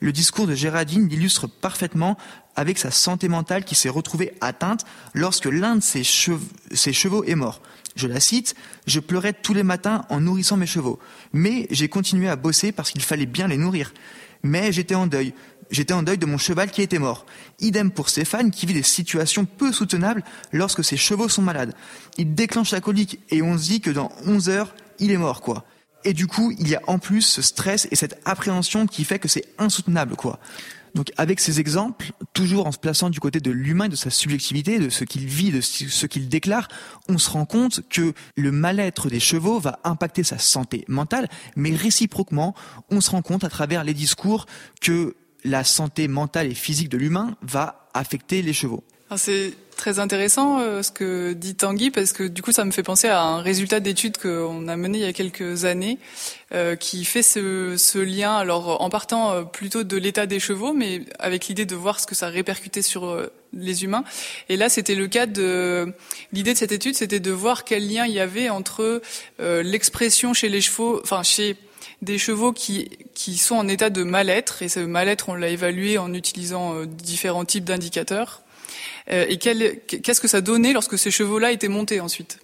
[0.00, 2.16] Le discours de Géraldine l'illustre parfaitement
[2.56, 7.60] avec sa santé mentale qui s'est retrouvée atteinte lorsque l'un de ses, chevaux est mort.
[7.96, 8.54] Je la cite,
[8.86, 10.98] je pleurais tous les matins en nourrissant mes chevaux,
[11.32, 13.92] mais j'ai continué à bosser parce qu'il fallait bien les nourrir.
[14.42, 15.32] Mais j'étais en deuil.
[15.70, 17.24] J'étais en deuil de mon cheval qui était mort.
[17.60, 21.74] Idem pour Stéphane qui vit des situations peu soutenables lorsque ses chevaux sont malades.
[22.18, 25.40] Il déclenche la colique et on se dit que dans 11 heures, il est mort,
[25.40, 25.64] quoi.
[26.04, 29.18] Et du coup, il y a en plus ce stress et cette appréhension qui fait
[29.18, 30.38] que c'est insoutenable, quoi.
[30.94, 34.78] Donc avec ces exemples, toujours en se plaçant du côté de l'humain, de sa subjectivité,
[34.78, 36.68] de ce qu'il vit, de ce qu'il déclare,
[37.08, 41.74] on se rend compte que le mal-être des chevaux va impacter sa santé mentale, mais
[41.74, 42.54] réciproquement,
[42.90, 44.46] on se rend compte à travers les discours
[44.80, 48.84] que la santé mentale et physique de l'humain va affecter les chevaux.
[49.16, 52.82] C'est très intéressant euh, ce que dit Tanguy parce que du coup ça me fait
[52.82, 55.98] penser à un résultat d'étude qu'on a mené il y a quelques années
[56.52, 61.02] euh, qui fait ce, lien alors en partant euh, plutôt de l'état des chevaux mais
[61.18, 63.18] avec l'idée de voir ce que ça répercutait sur
[63.52, 64.04] les humains.
[64.48, 65.92] Et là c'était le cas de
[66.32, 69.02] l'idée de cette étude c'était de voir quel lien il y avait entre
[69.38, 71.56] l'expression chez les chevaux enfin chez
[72.02, 72.88] des chevaux qui,
[73.36, 77.64] sont en état de mal-être, et ce mal-être, on l'a évalué en utilisant différents types
[77.64, 78.43] d'indicateurs,
[79.08, 82.38] et qu'est-ce que ça donnait lorsque ces chevaux-là étaient montés ensuite?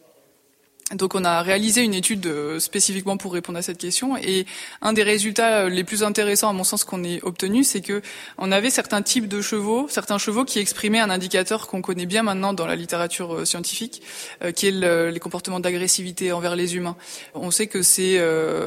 [0.94, 4.44] Donc on a réalisé une étude euh, spécifiquement pour répondre à cette question et
[4.82, 8.02] un des résultats euh, les plus intéressants à mon sens qu'on ait obtenu, c'est que
[8.38, 12.24] on avait certains types de chevaux, certains chevaux qui exprimaient un indicateur qu'on connaît bien
[12.24, 14.02] maintenant dans la littérature euh, scientifique,
[14.54, 16.96] qui est le, les comportements d'agressivité envers les humains.
[17.34, 18.18] On sait que c'est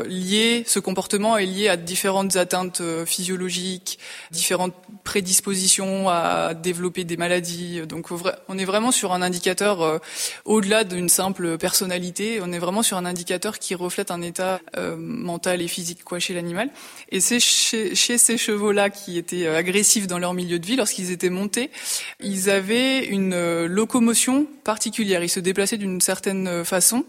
[0.08, 4.00] lié, ce comportement est lié à différentes atteintes physiologiques,
[4.32, 7.82] différentes prédispositions à développer des maladies.
[7.88, 8.08] Donc
[8.48, 10.02] on est vraiment sur un indicateur
[10.46, 14.96] au-delà d'une simple personnalité on est vraiment sur un indicateur qui reflète un état euh,
[14.98, 16.70] mental et physique chez l'animal.
[17.10, 21.12] Et c'est chez, ces chevaux-là qui étaient euh, agressifs dans leur milieu de vie, lorsqu'ils
[21.12, 21.72] étaient montés,
[22.20, 25.24] ils avaient une euh, locomotion particulière.
[25.24, 27.06] Ils se déplaçaient d'une certaine façon.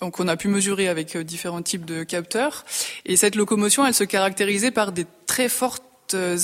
[0.00, 2.64] Donc on a pu mesurer avec différents types de capteurs.
[3.06, 5.82] Et cette locomotion, elle se caractérisait par des très fortes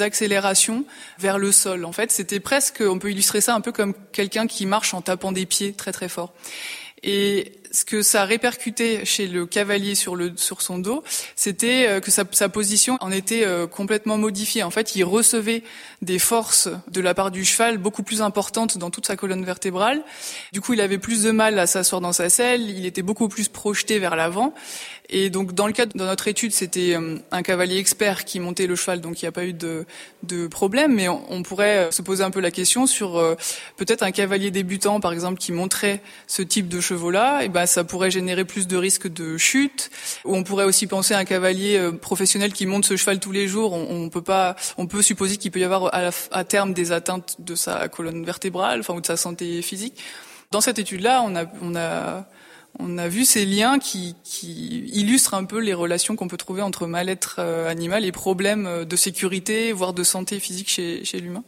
[0.00, 0.84] accélérations
[1.18, 1.84] vers le sol.
[1.84, 5.02] En fait, c'était presque, on peut illustrer ça un peu comme quelqu'un qui marche en
[5.02, 6.32] tapant des pieds très très fort.
[7.02, 11.04] Et ce que ça a répercuté chez le cavalier sur, le, sur son dos,
[11.36, 14.62] c'était euh, que sa, sa, position en était euh, complètement modifiée.
[14.62, 15.62] En fait, il recevait
[16.02, 20.02] des forces de la part du cheval beaucoup plus importantes dans toute sa colonne vertébrale.
[20.52, 23.28] Du coup, il avait plus de mal à s'asseoir dans sa selle, il était beaucoup
[23.28, 24.52] plus projeté vers l'avant.
[25.10, 28.66] Et donc, dans le cadre de notre étude, c'était euh, un cavalier expert qui montait
[28.66, 29.84] le cheval, donc il n'y a pas eu de,
[30.22, 30.94] de problème.
[30.94, 33.36] Mais on, on, pourrait se poser un peu la question sur
[33.76, 37.42] peut-être un cavalier débutant, par exemple, qui montrait ce type de chevaux-là.
[37.42, 39.90] Et ben, bah, ça pourrait générer plus de risques de chute.
[40.24, 43.32] Ou on pourrait aussi penser à un cavalier euh, professionnel qui monte ce cheval tous
[43.32, 43.72] les jours.
[43.72, 47.54] On, peut pas, on peut supposer qu'il peut y avoir à, terme des atteintes de
[47.54, 50.02] sa colonne vertébrale, enfin ou de sa santé physique.
[50.50, 52.26] Dans cette étude-là, on a, on a
[52.82, 56.62] on a vu ces liens qui, qui illustrent un peu les relations qu'on peut trouver
[56.62, 61.20] entre mal-être euh, animal et problèmes euh, de sécurité, voire de santé physique chez, chez
[61.20, 61.44] l'humain.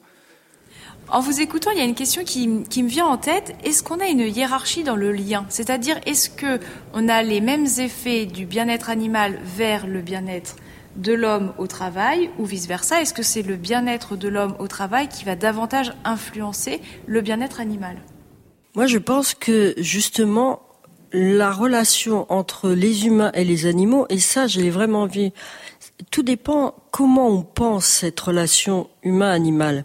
[1.09, 3.55] En vous écoutant, il y a une question qui, me vient en tête.
[3.64, 5.45] Est-ce qu'on a une hiérarchie dans le lien?
[5.49, 6.59] C'est-à-dire, est-ce que
[6.95, 10.57] on a les mêmes effets du bien-être animal vers le bien-être
[10.97, 13.03] de l'homme au travail ou vice-versa?
[13.03, 17.61] Est-ce que c'est le bien-être de l'homme au travail qui va davantage influencer le bien-être
[17.61, 17.97] animal?
[18.75, 20.62] Moi, je pense que justement,
[21.12, 25.31] la relation entre les humains et les animaux, et ça, je l'ai vraiment vu,
[26.11, 29.85] tout dépend comment on pense cette relation humain-animal.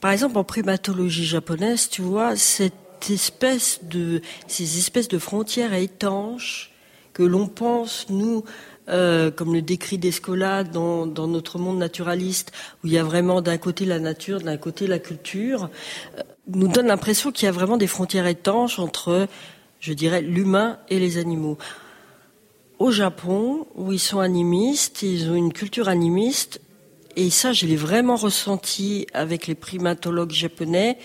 [0.00, 6.72] Par exemple, en primatologie japonaise, tu vois, cette espèce de, ces espèces de frontières étanches
[7.12, 8.44] que l'on pense, nous,
[8.88, 13.40] euh, comme le décrit Descola dans, dans, notre monde naturaliste, où il y a vraiment
[13.40, 15.70] d'un côté la nature, d'un côté la culture,
[16.18, 19.26] euh, nous donne l'impression qu'il y a vraiment des frontières étanches entre,
[19.84, 21.58] je dirais, l'humain et les animaux.
[22.78, 26.62] Au Japon, où ils sont animistes, ils ont une culture animiste,
[27.16, 30.96] et ça, je l'ai vraiment ressenti avec les primatologues japonais.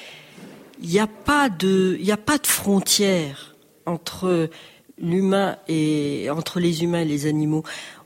[0.82, 3.54] Il n'y a pas de, a pas de frontière
[3.86, 4.50] entre
[4.98, 7.63] l'humain et entre les humains et les animaux.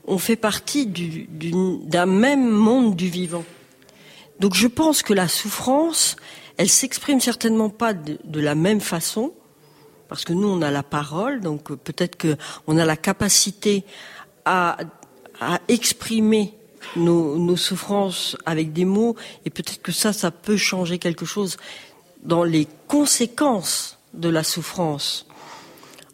[0.08, 3.44] On fait partie d'un même monde du vivant.
[4.40, 6.16] Donc je pense que la souffrance,
[6.56, 9.32] elle s'exprime certainement pas de, la même façon,
[10.14, 12.36] parce que nous on a la parole, donc peut-être que
[12.68, 13.82] on a la capacité
[14.44, 14.76] à,
[15.40, 16.54] à exprimer
[16.94, 21.56] nos, souffrances avec des mots, et peut-être que ça, ça peut changer quelque chose
[22.22, 25.26] dans les conséquences de la souffrance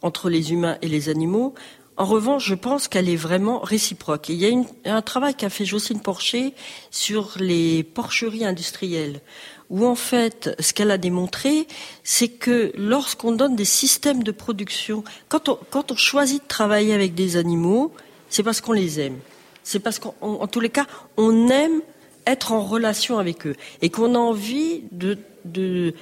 [0.00, 1.54] entre les humains et les animaux.
[1.98, 4.30] En revanche, je pense qu'elle est vraiment réciproque.
[4.30, 4.46] il y
[4.88, 6.54] a un travail qu'a fait Jocelyne Porcher
[6.90, 9.20] sur les porcheries industrielles,
[9.70, 11.66] où en fait, ce qu'elle a démontré,
[12.04, 17.36] c'est que lorsqu'on donne des systèmes de production, quand on choisit de travailler avec des
[17.36, 17.92] animaux,
[18.28, 19.18] c'est parce qu'on les aime
[19.62, 21.80] c'est parce qu'en tous les cas, on aime
[22.26, 25.94] être en relation avec eux et qu'on a envie de,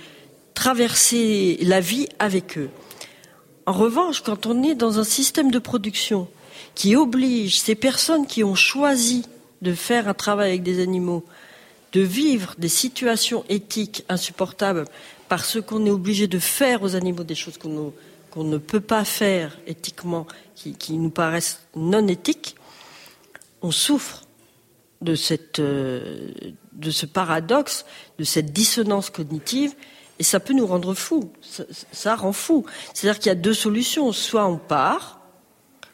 [0.55, 2.69] traverser la vie avec eux.
[3.67, 6.27] En revanche, quand on est dans un système de production
[6.75, 9.25] qui oblige ces personnes qui ont choisi
[9.63, 11.25] de faire un travail avec des animaux,
[11.93, 14.85] de vivre des situations éthiques insupportables
[15.29, 17.93] parce qu'on est obligé de faire aux animaux des choses qu'on
[18.45, 22.57] ne, peut pas faire éthiquement, qui nous paraissent non éthiques,
[23.63, 24.25] on souffre
[25.07, 26.31] euh,
[26.73, 27.85] de ce paradoxe,
[28.19, 29.75] de cette dissonance cognitive,
[30.19, 31.31] et ça peut nous rendre fous.
[31.93, 32.67] Ça, rend fou.
[32.93, 34.11] C'est-à-dire qu'il y a deux solutions.
[34.13, 35.21] Soit on part,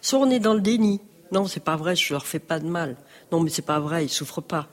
[0.01, 1.01] soit on est dans le déni.
[1.33, 2.97] Non, c'est pas vrai, je leur fais pas de mal.
[3.33, 4.69] Non, mais c'est pas vrai, ils souffrent pas.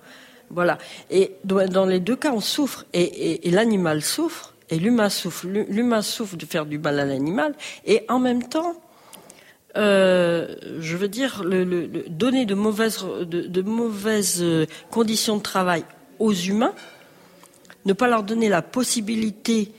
[0.54, 0.78] Voilà.
[1.10, 2.86] Et dans les deux cas, on souffre.
[2.94, 5.48] Et, l'animal souffre, et l'humain souffre.
[5.48, 8.76] L'humain souffre de faire du mal à l'animal, et en même temps,
[9.78, 11.44] euh, je veux dire,
[12.10, 15.86] donner de mauvaises, de, mauvaises euh, conditions de travail
[16.20, 16.74] aux humains,
[17.86, 19.72] ne pas leur donner la possibilité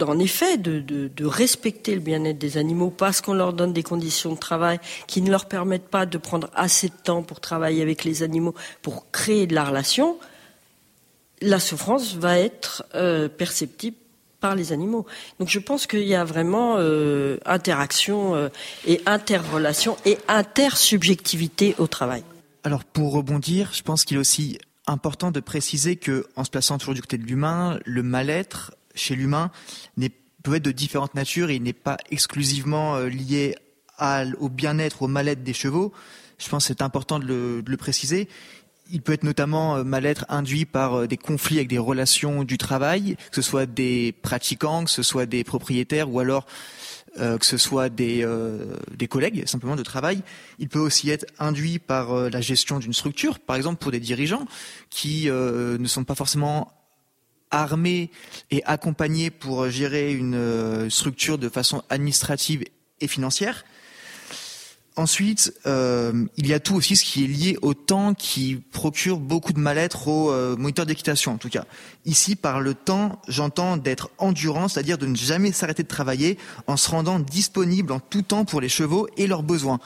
[0.00, 4.32] en effet de, de, respecter le bien-être des animaux parce qu'on leur donne des conditions
[4.32, 8.04] de travail qui ne leur permettent pas de prendre assez de temps pour travailler avec
[8.04, 10.18] les animaux, pour créer de la relation,
[11.40, 13.96] la souffrance va être euh, perceptible
[14.40, 15.06] par les animaux.
[15.40, 18.48] Donc je pense qu'il y a vraiment euh, interaction euh,
[18.86, 22.22] et interrelation et intersubjectivité au travail.
[22.64, 26.78] Alors pour rebondir, je pense qu'il est aussi important de préciser que, en se plaçant
[26.78, 29.50] toujours du côté de l'humain, le mal-être chez l'humain
[30.42, 33.56] peut être de différentes natures et il n'est pas exclusivement euh, lié
[34.38, 35.92] au bien-être, au mal-être des chevaux.
[36.38, 38.28] Je pense que c'est important de le, préciser.
[38.92, 42.58] Il peut être notamment euh, mal-être induit par euh, des conflits avec des relations du
[42.58, 46.46] travail, que ce soit des pratiquants, que ce soit des propriétaires ou alors
[47.16, 48.24] que ce soit des,
[48.96, 50.22] des collègues simplement de travail.
[50.60, 54.46] Il peut aussi être induit par la gestion d'une structure, par exemple pour des dirigeants
[54.88, 56.77] qui ne sont pas forcément
[57.50, 58.10] armés
[58.50, 62.64] et accompagnés pour gérer une euh, structure de façon administrative
[63.00, 63.64] et financière.
[64.98, 69.18] Ensuite, euh, il y a tout aussi ce qui est lié au temps qui procure
[69.18, 71.66] beaucoup de mal-être aux euh, moniteurs d'équitation, en tout cas.
[72.04, 76.76] Ici, par le temps, j'entends d'être endurant, c'est-à-dire de ne jamais s'arrêter de travailler en
[76.76, 79.78] se rendant disponible en tout temps pour les chevaux et leurs besoins.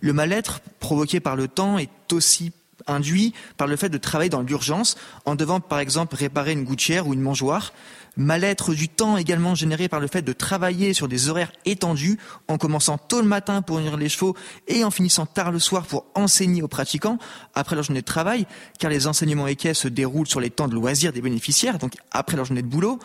[0.00, 2.50] Le mal-être provoqué par le temps est aussi
[2.86, 7.06] induit par le fait de travailler dans l'urgence en devant par exemple réparer une gouttière
[7.06, 7.72] ou une mangeoire,
[8.16, 12.18] mal-être du temps également généré par le fait de travailler sur des horaires étendus
[12.48, 14.34] en commençant tôt le matin pour nourrir les chevaux
[14.68, 17.18] et en finissant tard le soir pour enseigner aux pratiquants
[17.54, 18.46] après leur journée de travail,
[18.78, 22.36] car les enseignements équestres se déroulent sur les temps de loisirs des bénéficiaires, donc après
[22.36, 22.98] leur journée de boulot.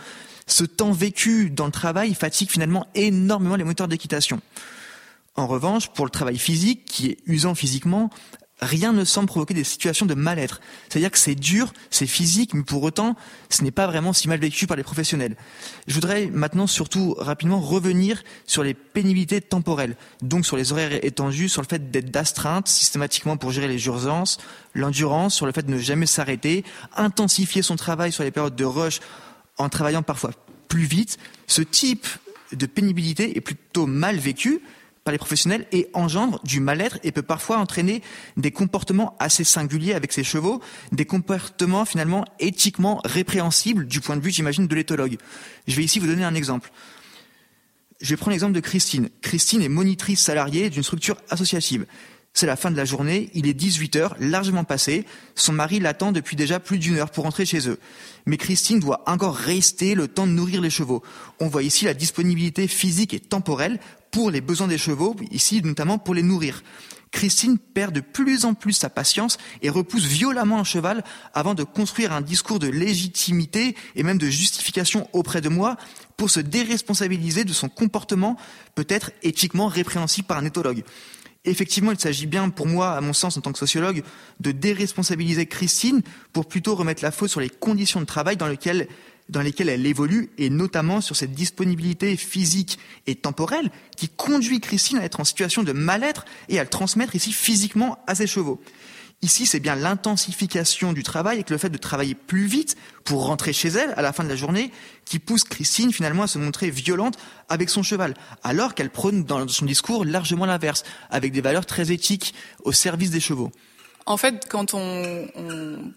[0.48, 4.41] Ce temps vécu dans le travail fatigue finalement énormément les moteurs d'équitation.
[5.36, 8.10] En revanche, pour le travail physique, qui est usant physiquement,
[8.62, 10.62] rien ne semble provoquer des situations de mal-être.
[10.88, 13.15] C'est-à-dire que c'est dur, c'est physique, mais pour autant,
[13.50, 15.36] ce n'est pas vraiment si mal vécu par les professionnels.
[15.88, 21.50] Je voudrais maintenant surtout rapidement revenir sur les pénibilités temporelles, donc sur les horaires étendus,
[21.50, 24.38] sur le fait d'être d'astreinte systématiquement pour gérer les urgences,
[24.76, 26.63] l'endurance, sur le fait de ne jamais s'arrêter,
[26.95, 29.00] intensifier son travail sur les périodes de rush
[29.58, 30.32] en travaillant parfois
[30.67, 31.17] plus vite.
[31.47, 32.08] Ce type
[32.52, 34.62] de pénibilité est plutôt mal vécu,
[35.04, 38.02] par les professionnels et engendre du mal-être et peut parfois entraîner
[38.38, 40.62] des comportements assez singuliers avec ses chevaux,
[40.92, 45.18] des comportements finalement éthiquement répréhensibles du point de vue, j'imagine, de l'éthologue.
[45.68, 46.72] Je vais ici vous donner un exemple.
[48.00, 49.10] Je vais prendre l'exemple de Christine.
[49.22, 51.86] Christine est monitrice salariée d'une structure associative.
[52.34, 55.06] C'est la fin de la journée, il est 18 heures, largement passé.
[55.36, 57.78] Son mari l'attend depuis déjà plus d'une heure pour rentrer chez eux.
[58.26, 61.04] Mais Christine doit encore rester le temps de nourrir les chevaux.
[61.39, 63.80] On voit ici la disponibilité physique et temporelle
[64.12, 66.63] pour les besoins des chevaux, ici notamment pour les nourrir.
[67.12, 71.63] Christine perd de plus en plus sa patience et repousse violemment un cheval avant de
[71.63, 75.76] construire un discours de légitimité et même de justification auprès de moi
[76.15, 78.38] pour se déresponsabiliser de son comportement
[78.76, 80.84] peut-être éthiquement répréhensible par un éthologue.
[81.43, 84.04] Effectivement, il s'agit bien, pour moi, à mon sens, en tant que sociologue,
[84.39, 88.88] de déresponsabiliser Christine pour plutôt remettre la faute sur les conditions de travail dans lesquelles,
[89.34, 92.77] elle évolue, et notamment sur cette disponibilité physique
[93.08, 97.15] et temporelle qui conduit Christine à être en situation de mal-être et à le transmettre
[97.15, 98.62] ici physiquement à ses chevaux.
[99.24, 103.54] Ici, c'est bien l'intensification du travail et le fait de travailler plus vite pour rentrer
[103.54, 104.72] chez elle à la fin de la journée
[105.06, 109.48] qui pousse Christine finalement à se montrer violente avec son cheval, alors qu'elle prône dans
[109.48, 113.52] son discours largement l'inverse, avec des valeurs très éthiques au service des chevaux.
[114.06, 115.28] En fait, quand on,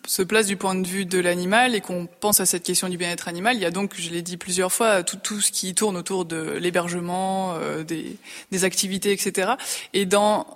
[0.07, 2.97] se place du point de vue de l'animal et qu'on pense à cette question du
[2.97, 5.75] bien-être animal, il y a donc, je l'ai dit plusieurs fois, tout, tout ce qui
[5.75, 8.17] tourne autour de l'hébergement, euh, des,
[8.51, 9.53] des, activités, etc.
[9.95, 10.47] Et dans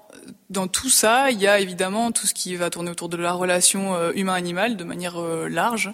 [0.51, 3.33] dans tout ça, il y a évidemment tout ce qui va tourner autour de la
[3.33, 5.91] relation euh, humain-animal de manière euh, large.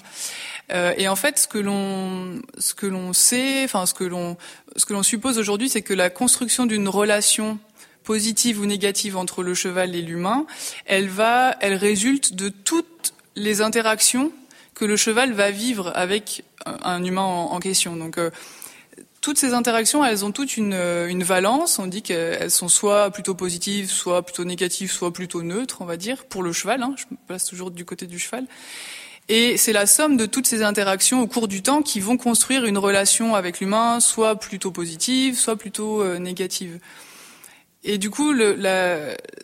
[0.72, 4.36] Euh, et en fait, ce que l'on ce que l'on sait, enfin ce que l'on
[4.76, 7.58] ce que l'on suppose aujourd'hui, c'est que la construction d'une relation
[8.04, 10.46] positive ou négative entre le cheval et l'humain,
[10.86, 14.32] elle va, elle résulte de toutes les interactions
[14.74, 17.96] que le cheval va vivre avec un humain en, question.
[17.96, 18.18] Donc
[19.20, 21.78] toutes ces interactions, elles ont toutes une, une valence.
[21.78, 25.96] On dit qu'elles sont soit plutôt positives, soit plutôt négatives, soit plutôt neutres, on va
[25.96, 26.82] dire, pour le cheval.
[26.82, 28.46] Hein, je me place toujours du côté du cheval.
[29.28, 32.66] Et c'est la somme de toutes ces interactions au cours du temps qui vont construire
[32.66, 36.78] une relation avec l'humain, soit plutôt positive, soit plutôt euh, négative.
[37.84, 38.34] Et du coup,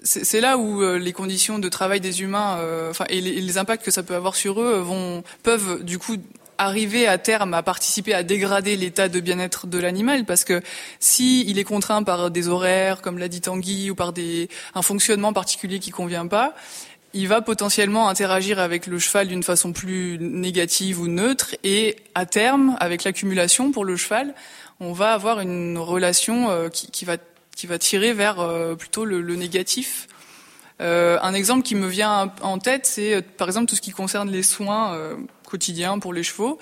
[0.02, 3.58] c'est là où euh, les conditions de travail des humains, euh, enfin, et les, les,
[3.58, 6.16] impacts que ça peut avoir sur eux, vont peuvent du coup
[6.56, 10.24] arriver à terme à participer à dégrader l'état de bien-être de l'animal.
[10.24, 10.62] Parce que
[11.00, 14.82] si il est contraint par des horaires comme l'a dit Tanguy ou par des un
[14.82, 16.54] fonctionnement particulier qui convient pas
[17.12, 21.56] il va potentiellement interagir avec le cheval d'une façon plus négative ou neutre.
[21.64, 24.34] Et à terme, avec l'accumulation pour le cheval,
[24.78, 27.16] on va avoir une relation euh, qui, qui, va
[27.60, 30.08] qui va tirer vers euh, plutôt le, le négatif.
[30.80, 34.30] Euh, un exemple qui me vient en tête, c'est par exemple tout ce qui concerne
[34.30, 34.98] les soins
[35.44, 36.58] quotidiens pour les chevaux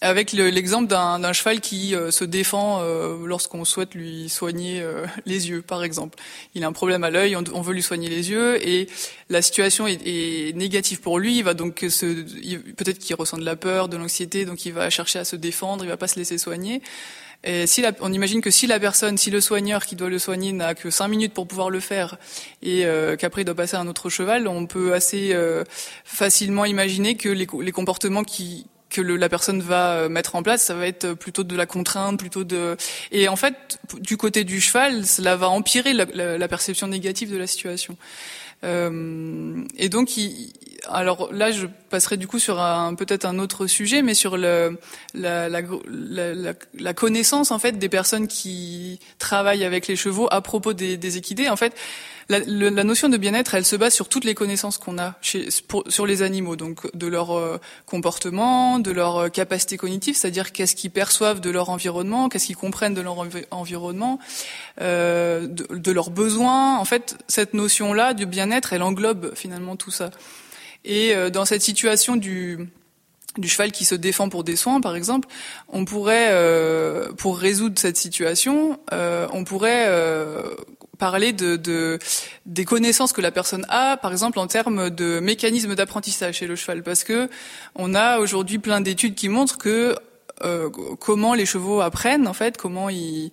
[0.00, 5.48] avec l'exemple d'un cheval qui euh, se défend euh, lorsqu'on souhaite lui soigner euh, les
[5.48, 6.18] yeux, par exemple.
[6.54, 8.88] Il a un problème à l'œil, on, veut lui soigner les yeux, et
[9.28, 11.38] la situation est, est négative pour lui.
[11.38, 15.18] Il va donc peut-être qu'il ressent de la peur, de l'anxiété, donc il va chercher
[15.18, 16.80] à se défendre, il va pas se laisser soigner.
[17.44, 20.18] Et si la, on imagine que si la personne, si le soigneur qui doit le
[20.18, 22.18] soigner n'a que cinq minutes pour pouvoir le faire
[22.62, 22.84] et
[23.18, 25.36] qu'après il doit passer à un autre cheval, on peut assez
[26.04, 30.42] facilement imaginer que les, les comportements qui, que le, la personne va euh, mettre en
[30.42, 32.76] place, ça va être plutôt de la contrainte, plutôt de.
[33.10, 37.30] Et en fait, du côté du cheval, cela va empirer la, la, la perception négative
[37.30, 37.96] de la situation.
[38.64, 40.52] Euh, et donc, il,
[40.86, 44.78] alors là, je passerai du coup sur un peut-être un autre sujet, mais sur le,
[45.14, 45.60] la, la,
[46.78, 51.16] la, connaissance en fait des personnes qui travaillent avec les chevaux à propos des, des
[51.16, 51.48] équidés.
[51.48, 51.74] En fait,
[52.28, 55.48] la, la notion de bien-être, elle se base sur toutes les connaissances qu'on a chez,
[55.88, 60.76] sur les animaux, donc de leur euh, comportement, de leur euh, capacité cognitive, c'est-à-dire qu'est-ce
[60.76, 63.16] qu'ils perçoivent de leur environnement, qu'est-ce qu'ils comprennent de leur
[63.50, 64.18] environnement,
[64.80, 66.78] euh, de, de, leurs besoins.
[66.78, 70.10] En fait, cette notion-là du bien-être, elle englobe finalement tout ça.
[70.84, 72.68] Et euh, dans cette situation du
[73.38, 75.28] du cheval qui se défend pour des soins, par exemple,
[75.68, 80.42] on pourrait, euh, pour résoudre cette situation, euh, on pourrait euh,
[80.98, 81.98] parler de, de,
[82.46, 86.56] des connaissances que la personne a, par exemple en termes de mécanismes d'apprentissage chez le
[86.56, 87.28] cheval, parce que
[87.74, 89.94] on a aujourd'hui plein d'études qui montrent que
[90.42, 90.70] euh,
[91.00, 93.30] comment les chevaux apprennent en fait, comment ils,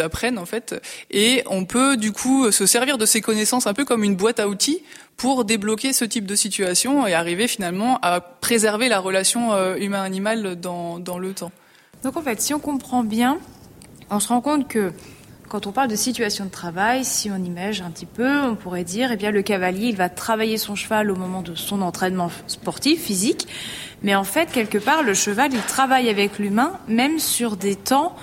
[0.00, 0.74] apprennent en fait,
[1.10, 4.40] et on peut du coup se servir de ces connaissances un peu comme une boîte
[4.40, 4.82] à outils
[5.16, 10.60] pour débloquer ce type de situation et arriver finalement à préserver la relation euh, humain-animal
[10.60, 11.52] dans, le temps.
[12.02, 13.38] Donc en fait, si on comprend bien,
[14.10, 14.92] on se rend compte que
[15.48, 18.84] quand on parle de situation de travail, si on imagine un petit peu, on pourrait
[18.84, 22.30] dire, eh bien, le cavalier, il va travailler son cheval au moment de son entraînement
[22.48, 23.46] sportif, physique.
[24.02, 28.16] Mais en fait, quelque part, le cheval, il travaille avec l'humain, même sur des temps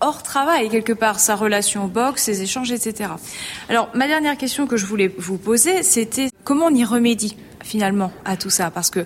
[0.00, 3.10] hors travail, quelque part, sa relation au box, ses échanges, etc.
[3.68, 8.12] Alors, ma dernière question que je voulais vous poser, c'était comment on y remédie, finalement,
[8.24, 8.70] à tout ça?
[8.70, 9.04] Parce que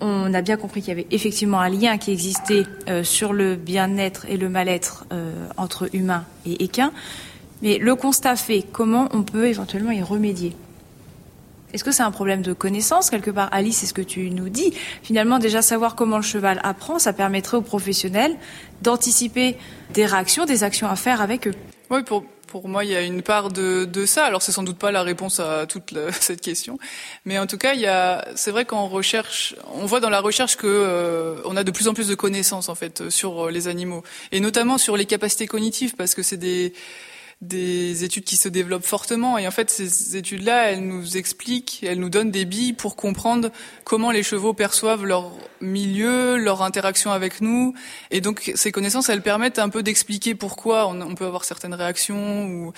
[0.00, 3.56] on a bien compris qu'il y avait effectivement un lien qui existait euh, sur le
[3.56, 6.92] bien-être et le mal-être euh, entre humains et équins.
[7.62, 10.54] Mais le constat fait, comment on peut éventuellement y remédier?
[11.74, 13.48] Est-ce que c'est un problème de connaissance quelque part?
[13.50, 14.72] Alice, c'est ce que tu nous dis.
[15.02, 18.36] Finalement, déjà savoir comment le cheval apprend, ça permettrait aux professionnels
[18.82, 19.56] d'anticiper
[19.92, 21.54] des réactions, des actions à faire avec eux.
[21.90, 24.24] Oui, pour, pour moi, il y a une part de, de ça.
[24.24, 26.78] Alors, c'est sans doute pas la réponse à toute cette question,
[27.24, 28.24] mais en tout cas, il y a.
[28.36, 31.88] C'est vrai qu'en recherche, on voit dans la recherche que euh, on a de plus
[31.88, 35.96] en plus de connaissances en fait sur les animaux, et notamment sur les capacités cognitives,
[35.96, 36.72] parce que c'est des
[37.46, 39.38] des études qui se développent fortement.
[39.38, 43.50] Et en fait, ces études-là, elles nous expliquent, elles nous donnent des billes pour comprendre
[43.84, 47.74] comment les chevaux perçoivent leur milieu, leur interaction avec nous.
[48.10, 52.46] Et donc, ces connaissances, elles permettent un peu d'expliquer pourquoi on, peut avoir certaines réactions.
[52.46, 52.72] Ou...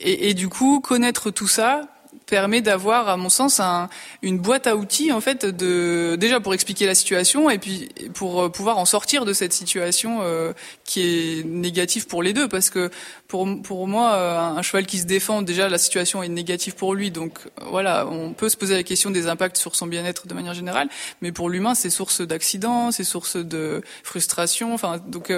[0.00, 1.88] Et, et du coup, connaître tout ça,
[2.26, 3.88] permet d'avoir, à mon sens, un,
[4.22, 8.42] une boîte à outils en fait de déjà pour expliquer la situation et puis pour
[8.42, 10.52] euh, pouvoir en sortir de cette situation euh,
[10.84, 12.48] qui est négative pour les deux.
[12.48, 12.90] Parce que
[13.28, 16.94] pour pour moi euh, un cheval qui se défend déjà la situation est négative pour
[16.94, 17.10] lui.
[17.10, 17.38] Donc
[17.70, 20.88] voilà on peut se poser la question des impacts sur son bien-être de manière générale.
[21.20, 24.74] Mais pour l'humain c'est source d'accidents c'est source de frustration.
[24.74, 25.32] Enfin donc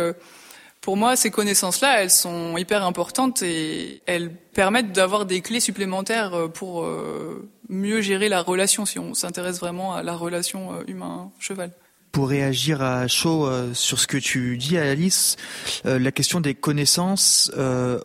[0.84, 6.34] pour moi, ces connaissances-là, elles sont hyper importantes et elles permettent d'avoir des clés supplémentaires
[6.34, 10.82] euh, pour euh, mieux gérer la relation, si on s'intéresse vraiment à la relation euh,
[10.86, 11.70] humain-cheval.
[12.12, 15.36] Pour réagir à chaud sur ce que tu dis, Alice,
[15.84, 17.50] la question des connaissances,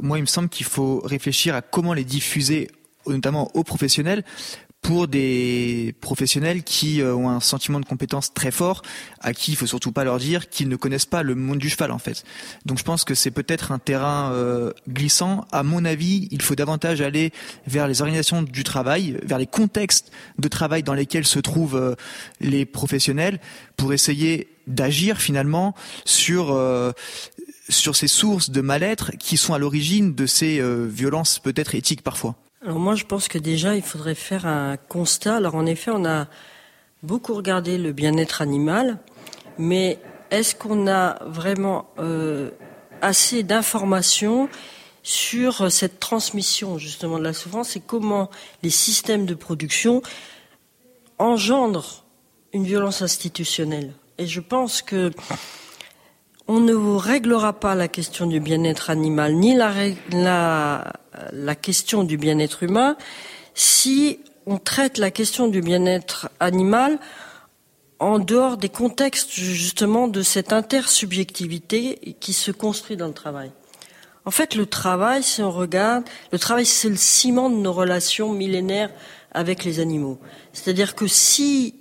[0.02, 2.72] moi, il me semble qu'il faut réfléchir à comment les diffuser
[3.06, 4.24] notamment aux professionnels
[4.82, 8.82] pour des professionnels qui euh, ont un sentiment de compétence très fort,
[9.20, 11.70] à qui il faut surtout pas leur dire qu'ils ne connaissent pas le monde du
[11.70, 12.24] cheval en fait.
[12.66, 15.46] Donc je pense que c'est peut-être un terrain euh, glissant.
[15.52, 17.32] À mon avis, il faut davantage aller
[17.68, 21.96] vers les organisations du travail, vers les contextes de travail dans lesquels se trouvent euh,
[22.40, 23.40] les professionnels,
[23.78, 25.74] pour essayer d'agir finalement
[26.06, 26.58] sur
[27.70, 32.36] sur ces sources de mal-être qui sont à l'origine de ces violences peut-être éthiques parfois.
[32.62, 35.38] Alors moi, je pense que déjà, il faudrait faire un constat.
[35.38, 36.28] Alors en effet, on a
[37.04, 39.00] beaucoup regardé le bien-être animal,
[39.58, 39.98] mais
[40.30, 42.52] est-ce qu'on a vraiment euh,
[43.02, 44.50] assez d'informations
[45.04, 48.30] sur cette transmission justement de la souffrance et comment
[48.62, 50.02] les systèmes de production
[51.18, 52.04] engendrent
[52.52, 53.94] une violence institutionnelle?
[54.18, 55.12] Et je pense que
[56.50, 59.72] on ne réglera pas la question du bien-être animal ni la,
[60.12, 60.94] la,
[61.32, 62.98] la question du bien-être humain
[63.54, 66.98] si on traite la question du bien-être animal
[68.00, 73.52] en dehors des contextes justement de cette intersubjectivité qui se construit dans le travail.
[74.26, 78.34] En fait, le travail, si on regarde, le travail, c'est le ciment de nos relations
[78.34, 78.90] millénaires
[79.34, 80.18] avec les animaux.
[80.54, 81.76] C'est-à-dire que si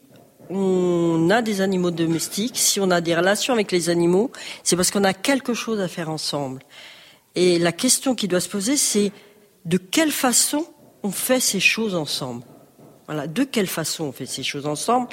[0.51, 4.31] on a des animaux domestiques, si on a des relations avec les animaux,
[4.63, 6.63] c'est parce qu'on a quelque chose à faire ensemble.
[7.35, 9.13] Et la question qui doit se poser, c'est
[9.65, 10.67] de quelle façon
[11.03, 12.45] on fait ces choses ensemble.
[13.07, 15.09] Voilà, de quelle façon on fait ces choses ensemble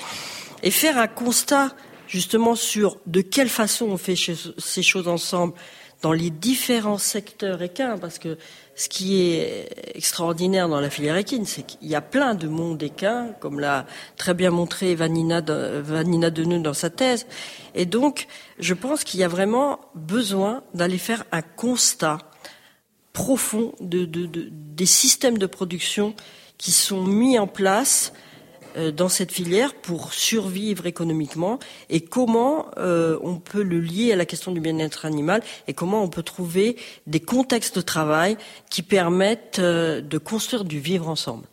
[0.64, 1.76] et faire un constat
[2.08, 5.54] justement sur de quelle façon on fait ces choses ensemble
[6.02, 8.38] dans les différents secteurs équins, parce que
[8.76, 12.84] ce qui est extraordinaire dans la filière équine, c'est qu'il y a plein de mondes
[12.84, 13.86] équins, comme l'a
[14.18, 17.26] très bien montré Vanina, Vanina dans sa thèse.
[17.74, 18.28] Et donc,
[18.60, 22.18] je pense qu'il y a vraiment besoin d'aller faire un constat
[23.14, 26.14] profond de, de, de, des systèmes de production
[26.58, 28.12] qui sont mis en place
[28.92, 31.60] dans cette filière pour survivre économiquement
[31.90, 36.04] et comment euh, on peut le lier à la question du bien-être animal et comment
[36.04, 38.38] on peut trouver des contextes de travail
[38.70, 41.46] qui permettent euh, de construire du vivre ensemble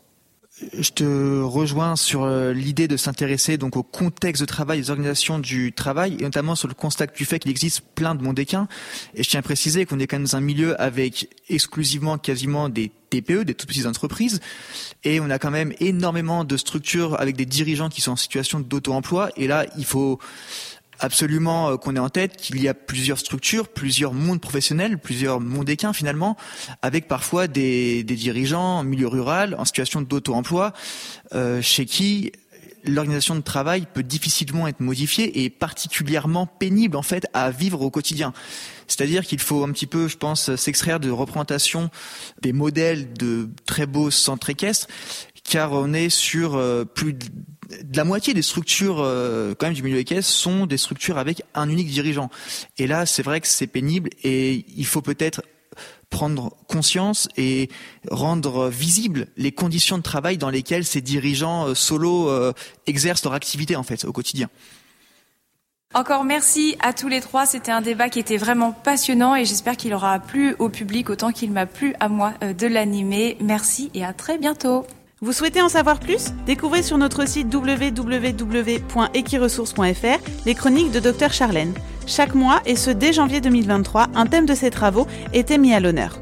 [0.78, 5.38] je te rejoins sur euh, l'idée de s'intéresser donc au contexte de travail, des organisations
[5.38, 8.68] du travail, et notamment sur le constat du fait qu'il existe plein de mondéquins.
[9.14, 12.68] Et je tiens à préciser qu'on est quand même dans un milieu avec exclusivement quasiment
[12.68, 14.40] des TPE, des toutes petites entreprises,
[15.04, 18.60] et on a quand même énormément de structures avec des dirigeants qui sont en situation
[18.60, 19.30] d'auto-emploi.
[19.36, 20.18] Et là, il faut
[21.02, 25.40] absolument euh, qu'on ait en tête qu'il y a plusieurs structures, plusieurs mondes professionnels, plusieurs
[25.40, 26.36] mondes équins finalement,
[26.80, 30.72] avec parfois des, des dirigeants en milieu rural, en situation d'auto-emploi,
[31.34, 32.32] euh, chez qui
[32.84, 37.90] l'organisation de travail peut difficilement être modifiée et particulièrement pénible en fait à vivre au
[37.90, 38.32] quotidien.
[38.88, 41.90] C'est-à-dire qu'il faut un petit peu, je pense, s'extraire de représentation
[42.40, 44.88] des modèles de très beaux centres équestres,
[45.44, 47.14] car on est sur euh, plus
[47.94, 51.68] la moitié des structures euh, quand même du milieu équestre sont des structures avec un
[51.68, 52.30] unique dirigeant.
[52.78, 55.42] Et là, c'est vrai que c'est pénible et il faut peut-être
[56.10, 57.70] prendre conscience et
[58.10, 62.52] rendre visibles les conditions de travail dans lesquelles ces dirigeants euh, solo euh,
[62.86, 64.48] exercent leur activité en fait au quotidien.
[65.94, 67.44] Encore merci à tous les trois.
[67.44, 71.32] C'était un débat qui était vraiment passionnant et j'espère qu'il aura plu au public autant
[71.32, 73.36] qu'il m'a plu à moi de l'animer.
[73.40, 74.86] Merci et à très bientôt.
[75.22, 76.32] Vous souhaitez en savoir plus?
[76.46, 81.74] Découvrez sur notre site www.equiresources.fr les chroniques de Dr Charlène.
[82.08, 85.78] Chaque mois, et ce dès janvier 2023, un thème de ses travaux était mis à
[85.78, 86.18] l'honneur.